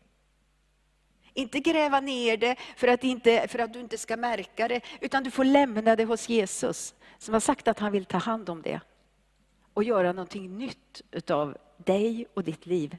Inte 1.34 1.60
gräva 1.60 2.00
ner 2.00 2.36
det 2.36 2.56
för 2.76 2.88
att, 2.88 3.04
inte, 3.04 3.48
för 3.48 3.58
att 3.58 3.72
du 3.72 3.80
inte 3.80 3.98
ska 3.98 4.16
märka 4.16 4.68
det, 4.68 4.80
utan 5.00 5.24
du 5.24 5.30
får 5.30 5.44
lämna 5.44 5.96
det 5.96 6.04
hos 6.04 6.28
Jesus, 6.28 6.94
som 7.18 7.34
har 7.34 7.40
sagt 7.40 7.68
att 7.68 7.78
han 7.78 7.92
vill 7.92 8.04
ta 8.04 8.18
hand 8.18 8.50
om 8.50 8.62
det. 8.62 8.80
Och 9.74 9.84
göra 9.84 10.12
någonting 10.12 10.58
nytt 10.58 11.02
utav 11.10 11.56
dig 11.76 12.26
och 12.34 12.44
ditt 12.44 12.66
liv. 12.66 12.96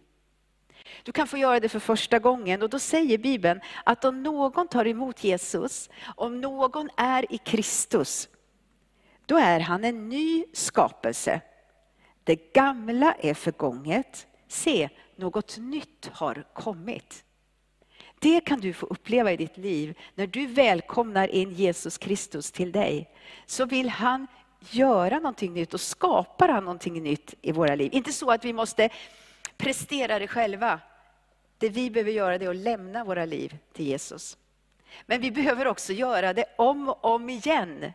Du 1.04 1.12
kan 1.12 1.27
få 1.27 1.38
göra 1.38 1.60
det 1.60 1.69
för 1.69 1.80
första 1.80 2.19
gången 2.19 2.62
och 2.62 2.69
då 2.69 2.80
säger 2.80 3.17
Bibeln 3.17 3.62
att 3.84 4.06
om 4.06 4.23
någon 4.23 4.67
tar 4.67 4.88
emot 4.88 5.23
Jesus, 5.23 5.89
om 6.15 6.41
någon 6.41 6.89
är 6.97 7.34
i 7.34 7.38
Kristus, 7.38 8.30
då 9.25 9.38
är 9.38 9.60
han 9.60 9.84
en 9.84 10.10
ny 10.10 10.45
skapelse. 10.54 11.41
Det 12.23 12.54
gamla 12.54 13.13
är 13.13 13.34
förgånget, 13.34 14.27
se 14.47 14.89
något 15.15 15.58
nytt 15.58 16.10
har 16.13 16.43
kommit. 16.54 17.23
Det 18.19 18.41
kan 18.41 18.60
du 18.60 18.73
få 18.73 18.86
uppleva 18.86 19.32
i 19.32 19.38
ditt 19.38 19.58
liv 19.58 19.97
när 20.15 20.27
du 20.27 20.45
välkomnar 20.45 21.27
in 21.27 21.51
Jesus 21.51 21.97
Kristus 21.97 22.51
till 22.51 22.71
dig. 22.71 23.10
Så 23.45 23.65
vill 23.65 23.89
han 23.89 24.27
göra 24.69 25.15
någonting 25.15 25.54
nytt 25.54 25.73
och 25.73 25.82
skapar 25.82 26.49
han 26.49 26.63
någonting 26.63 27.04
nytt 27.04 27.34
i 27.41 27.51
våra 27.51 27.75
liv. 27.75 27.89
Inte 27.93 28.13
så 28.13 28.32
att 28.32 28.45
vi 28.45 28.54
måste 28.54 28.89
prestera 29.62 30.19
det 30.19 30.28
själva. 30.28 30.80
Det 31.58 31.69
vi 31.69 31.89
behöver 31.89 32.12
göra 32.12 32.38
det 32.38 32.45
är 32.45 32.50
att 32.50 32.56
lämna 32.56 33.04
våra 33.04 33.26
liv 33.26 33.58
till 33.74 33.88
Jesus. 33.88 34.38
Men 35.06 35.21
vi 35.21 35.32
behöver 35.32 35.67
också 35.67 35.93
göra 35.93 36.34
det 36.34 36.45
om 36.56 36.89
och 36.89 37.06
om 37.06 37.30
igen. 37.30 37.93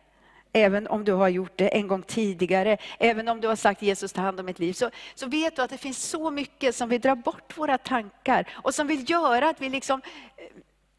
Även 0.53 0.87
om 0.87 1.05
du 1.05 1.13
har 1.13 1.29
gjort 1.29 1.57
det 1.57 1.67
en 1.67 1.87
gång 1.87 2.01
tidigare, 2.01 2.77
även 2.99 3.27
om 3.27 3.41
du 3.41 3.47
har 3.47 3.55
sagt 3.55 3.81
Jesus 3.81 4.13
ta 4.13 4.21
hand 4.21 4.39
om 4.39 4.45
mitt 4.45 4.59
liv, 4.59 4.73
så, 4.73 4.89
så 5.15 5.27
vet 5.27 5.55
du 5.55 5.61
att 5.61 5.69
det 5.69 5.77
finns 5.77 6.03
så 6.03 6.31
mycket 6.31 6.75
som 6.75 6.89
vill 6.89 7.01
dra 7.01 7.15
bort 7.15 7.57
våra 7.57 7.77
tankar 7.77 8.47
och 8.53 8.75
som 8.75 8.87
vill 8.87 9.09
göra 9.09 9.49
att 9.49 9.61
vi, 9.61 9.69
liksom, 9.69 10.01
eh, 10.37 10.43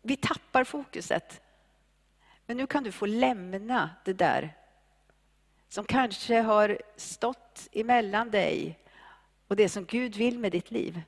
vi 0.02 0.16
tappar 0.16 0.64
fokuset. 0.64 1.40
Men 2.46 2.57
nu 2.57 2.66
kan 2.66 2.85
du 2.85 2.92
få 2.92 3.07
lämna 3.07 3.90
det 4.04 4.12
där 4.12 4.54
som 5.68 5.85
kanske 5.85 6.40
har 6.40 6.78
stått 6.96 7.68
emellan 7.72 8.31
dig 8.31 8.78
och 9.48 9.56
det 9.56 9.68
som 9.68 9.84
Gud 9.84 10.16
vill 10.16 10.38
med 10.38 10.52
ditt 10.52 10.70
liv. 10.70 11.02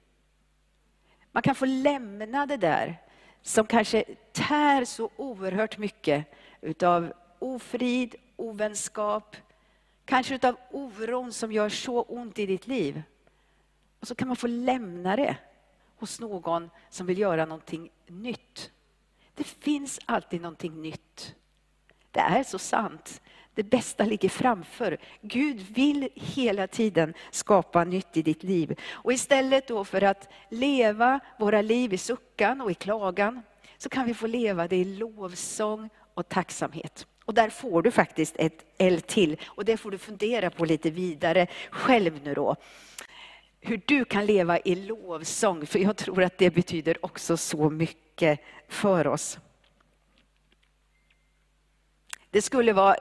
Man 1.33 1.43
kan 1.43 1.55
få 1.55 1.65
lämna 1.65 2.47
det 2.47 2.57
där 2.57 3.03
som 3.43 3.67
kanske 3.67 4.05
tär 4.33 4.85
så 4.85 5.11
oerhört 5.17 5.79
mycket 5.79 6.27
utav 6.61 7.13
ofrid, 7.39 8.15
ovänskap, 8.37 9.37
kanske 10.05 10.35
utav 10.35 10.57
oron 10.71 11.33
som 11.33 11.53
gör 11.53 11.69
så 11.69 12.03
ont 12.03 12.39
i 12.39 12.47
ditt 12.47 12.67
liv. 12.67 13.03
Och 14.01 14.09
så 14.09 14.15
kan 14.15 14.29
man 14.29 14.37
få 14.37 14.47
lämna 14.47 15.17
det 15.17 15.37
hos 15.97 16.21
någon 16.21 16.71
som 16.91 17.07
vill 17.07 17.19
göra 17.19 17.45
någonting 17.45 17.91
nytt. 18.07 18.71
Det 19.35 19.45
finns 19.45 20.01
alltid 20.07 20.41
någonting 20.41 20.83
nytt. 20.83 21.35
Det 22.11 22.21
är 22.21 22.43
så 22.43 22.59
sant. 22.59 23.23
Det 23.55 23.63
bästa 23.63 24.05
ligger 24.05 24.29
framför. 24.29 24.99
Gud 25.21 25.61
vill 25.61 26.09
hela 26.15 26.67
tiden 26.67 27.15
skapa 27.31 27.85
nytt 27.85 28.17
i 28.17 28.23
ditt 28.23 28.43
liv. 28.43 28.79
Och 28.91 29.13
istället 29.13 29.69
då 29.69 29.85
för 29.85 30.03
att 30.03 30.29
leva 30.49 31.21
våra 31.39 31.63
liv 31.63 31.93
i 31.93 31.99
suckan 31.99 32.61
och 32.61 32.71
i 32.71 32.75
klagan, 32.75 33.43
så 33.79 33.89
kan 33.89 34.07
vi 34.07 34.15
få 34.15 34.27
leva 34.27 34.69
det 34.69 34.77
i 34.77 34.85
lovsång 34.85 35.91
och 36.15 36.29
tacksamhet. 36.29 37.07
Och 37.25 37.35
där 37.35 37.51
får 37.51 37.83
du 37.83 37.91
faktiskt 37.91 38.37
ett 38.39 38.65
L 38.79 39.01
till 39.01 39.37
och 39.47 39.65
det 39.65 39.77
får 39.77 39.91
du 39.91 39.99
fundera 39.99 40.51
på 40.51 40.65
lite 40.65 40.91
vidare 40.91 41.47
själv 41.71 42.21
nu 42.25 42.35
då. 42.35 42.57
Hur 43.61 43.81
du 43.87 44.05
kan 44.05 44.27
leva 44.27 44.59
i 44.59 44.75
lovsång, 44.75 45.67
för 45.67 45.79
jag 45.79 45.97
tror 45.97 46.23
att 46.23 46.39
det 46.39 46.51
betyder 46.51 47.05
också 47.05 47.37
så 47.37 47.71
mycket 47.71 48.41
för 48.69 49.07
oss. 49.07 49.39
Det 52.31 52.43
skulle 52.43 52.73
vara 52.73 52.97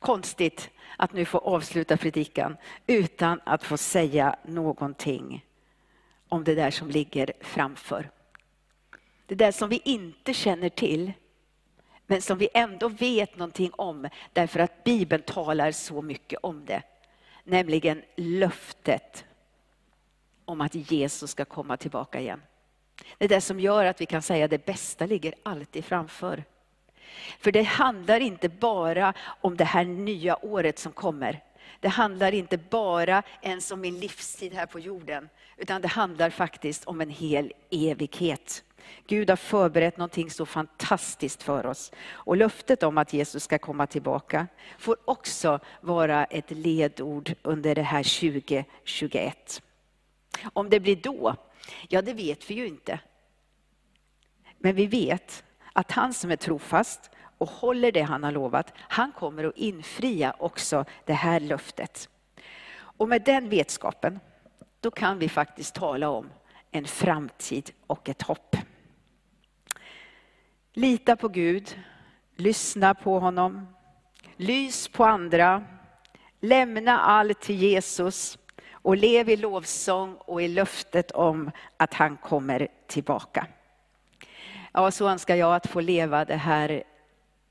konstigt 0.00 0.70
att 0.96 1.12
nu 1.12 1.24
få 1.24 1.38
avsluta 1.38 1.96
predikan 1.96 2.56
utan 2.86 3.40
att 3.44 3.64
få 3.64 3.76
säga 3.76 4.36
någonting 4.44 5.44
om 6.28 6.44
det 6.44 6.54
där 6.54 6.70
som 6.70 6.90
ligger 6.90 7.32
framför. 7.40 8.10
Det 9.26 9.34
där 9.34 9.52
som 9.52 9.68
vi 9.68 9.80
inte 9.84 10.34
känner 10.34 10.68
till, 10.68 11.12
men 12.06 12.22
som 12.22 12.38
vi 12.38 12.48
ändå 12.54 12.88
vet 12.88 13.36
någonting 13.36 13.70
om 13.76 14.08
därför 14.32 14.60
att 14.60 14.84
Bibeln 14.84 15.22
talar 15.22 15.72
så 15.72 16.02
mycket 16.02 16.38
om 16.42 16.64
det. 16.64 16.82
Nämligen 17.44 18.02
löftet 18.16 19.24
om 20.44 20.60
att 20.60 20.74
Jesus 20.74 21.30
ska 21.30 21.44
komma 21.44 21.76
tillbaka 21.76 22.20
igen. 22.20 22.42
Det 23.18 23.24
är 23.24 23.28
det 23.28 23.40
som 23.40 23.60
gör 23.60 23.84
att 23.84 24.00
vi 24.00 24.06
kan 24.06 24.22
säga 24.22 24.44
att 24.44 24.50
det 24.50 24.66
bästa 24.66 25.06
ligger 25.06 25.34
alltid 25.42 25.84
framför. 25.84 26.44
För 27.38 27.52
det 27.52 27.62
handlar 27.62 28.20
inte 28.20 28.48
bara 28.48 29.14
om 29.40 29.56
det 29.56 29.64
här 29.64 29.84
nya 29.84 30.44
året 30.44 30.78
som 30.78 30.92
kommer. 30.92 31.42
Det 31.80 31.88
handlar 31.88 32.34
inte 32.34 32.58
bara 32.58 33.22
ens 33.42 33.70
om 33.70 33.80
min 33.80 34.00
livstid 34.00 34.54
här 34.54 34.66
på 34.66 34.78
jorden, 34.80 35.28
utan 35.56 35.82
det 35.82 35.88
handlar 35.88 36.30
faktiskt 36.30 36.84
om 36.84 37.00
en 37.00 37.10
hel 37.10 37.52
evighet. 37.70 38.64
Gud 39.06 39.30
har 39.30 39.36
förberett 39.36 39.96
någonting 39.96 40.30
så 40.30 40.46
fantastiskt 40.46 41.42
för 41.42 41.66
oss. 41.66 41.92
Och 42.10 42.36
löftet 42.36 42.82
om 42.82 42.98
att 42.98 43.12
Jesus 43.12 43.44
ska 43.44 43.58
komma 43.58 43.86
tillbaka 43.86 44.46
får 44.78 44.96
också 45.04 45.60
vara 45.80 46.24
ett 46.24 46.50
ledord 46.50 47.34
under 47.42 47.74
det 47.74 47.82
här 47.82 48.20
2021. 48.20 49.62
Om 50.52 50.70
det 50.70 50.80
blir 50.80 50.96
då, 50.96 51.36
ja 51.88 52.02
det 52.02 52.12
vet 52.12 52.50
vi 52.50 52.54
ju 52.54 52.66
inte. 52.66 53.00
Men 54.58 54.74
vi 54.74 54.86
vet 54.86 55.44
att 55.72 55.92
han 55.92 56.14
som 56.14 56.30
är 56.30 56.36
trofast 56.36 57.10
och 57.38 57.50
håller 57.50 57.92
det 57.92 58.02
han 58.02 58.24
har 58.24 58.32
lovat, 58.32 58.72
han 58.76 59.12
kommer 59.12 59.44
att 59.44 59.56
infria 59.56 60.34
också 60.38 60.84
det 61.04 61.12
här 61.12 61.40
löftet. 61.40 62.08
Och 62.72 63.08
med 63.08 63.22
den 63.22 63.48
vetskapen, 63.48 64.20
då 64.80 64.90
kan 64.90 65.18
vi 65.18 65.28
faktiskt 65.28 65.74
tala 65.74 66.08
om 66.08 66.30
en 66.70 66.84
framtid 66.84 67.70
och 67.86 68.08
ett 68.08 68.22
hopp. 68.22 68.56
Lita 70.72 71.16
på 71.16 71.28
Gud, 71.28 71.78
lyssna 72.36 72.94
på 72.94 73.18
honom, 73.18 73.66
lys 74.36 74.88
på 74.88 75.04
andra, 75.04 75.64
lämna 76.40 76.98
allt 76.98 77.40
till 77.40 77.56
Jesus 77.56 78.38
och 78.72 78.96
lev 78.96 79.28
i 79.28 79.36
lovsång 79.36 80.14
och 80.14 80.42
i 80.42 80.48
löftet 80.48 81.10
om 81.10 81.50
att 81.76 81.94
han 81.94 82.16
kommer 82.16 82.68
tillbaka. 82.86 83.46
Ja, 84.72 84.90
så 84.90 85.08
önskar 85.08 85.36
jag 85.36 85.54
att 85.54 85.66
få 85.66 85.80
leva 85.80 86.24
det 86.24 86.36
här 86.36 86.82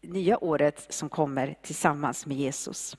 nya 0.01 0.43
året 0.43 0.86
som 0.89 1.10
kommer 1.10 1.55
tillsammans 1.62 2.25
med 2.25 2.38
Jesus. 2.38 2.97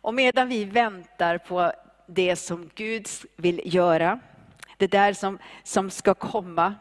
Och 0.00 0.14
medan 0.14 0.48
vi 0.48 0.64
väntar 0.64 1.38
på 1.38 1.72
det 2.06 2.36
som 2.36 2.70
Gud 2.74 3.06
vill 3.36 3.60
göra, 3.64 4.20
det 4.76 4.86
där 4.86 5.12
som, 5.12 5.38
som 5.62 5.90
ska 5.90 6.14
komma, 6.14 6.74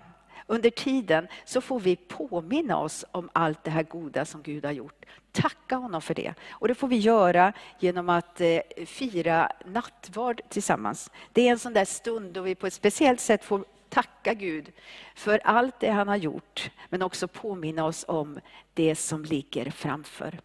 under 0.48 0.70
tiden 0.70 1.28
så 1.46 1.62
får 1.62 1.80
vi 1.80 1.96
påminna 1.96 2.78
oss 2.78 3.06
om 3.12 3.30
allt 3.34 3.64
det 3.64 3.72
här 3.72 3.84
goda 3.84 4.26
som 4.26 4.42
Gud 4.42 4.66
har 4.66 4.72
gjort. 4.72 5.06
Tacka 5.32 5.76
honom 5.76 6.02
för 6.02 6.14
det. 6.14 6.34
Och 6.50 6.68
det 6.68 6.76
får 6.76 6.88
vi 6.88 6.98
göra 6.98 7.54
genom 7.80 8.10
att 8.10 8.42
eh, 8.42 8.60
fira 8.86 9.52
nattvard 9.66 10.42
tillsammans. 10.50 11.12
Det 11.32 11.48
är 11.48 11.52
en 11.52 11.60
sån 11.60 11.74
där 11.74 11.86
stund 11.86 12.34
då 12.34 12.42
vi 12.42 12.56
på 12.56 12.68
ett 12.68 12.74
speciellt 12.74 13.20
sätt 13.20 13.44
får 13.44 13.66
tacka 13.96 14.34
Gud 14.34 14.72
för 15.16 15.42
allt 15.44 15.80
det 15.80 15.90
han 15.90 16.08
har 16.08 16.16
gjort, 16.16 16.72
men 16.90 17.02
också 17.02 17.28
påminna 17.28 17.86
oss 17.86 18.06
om 18.08 18.40
det 18.74 18.96
som 18.96 19.24
ligger 19.24 19.72
framför. 19.72 20.40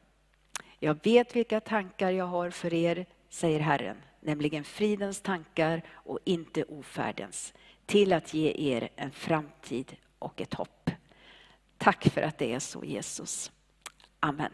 Jag 0.78 1.04
vet 1.04 1.36
vilka 1.36 1.60
tankar 1.60 2.10
jag 2.10 2.24
har 2.24 2.50
för 2.50 2.74
er, 2.74 3.06
säger 3.28 3.60
Herren, 3.60 3.96
nämligen 4.20 4.64
fridens 4.64 5.20
tankar 5.20 5.82
och 5.90 6.18
inte 6.24 6.64
ofärdens, 6.64 7.54
till 7.86 8.12
att 8.12 8.34
ge 8.34 8.72
er 8.72 8.88
en 8.96 9.10
framtid 9.10 9.96
och 10.18 10.40
ett 10.40 10.54
hopp. 10.54 10.90
Tack 11.78 12.08
för 12.08 12.22
att 12.22 12.38
det 12.38 12.52
är 12.52 12.60
så 12.60 12.84
Jesus. 12.84 13.52
Amen. 14.20 14.52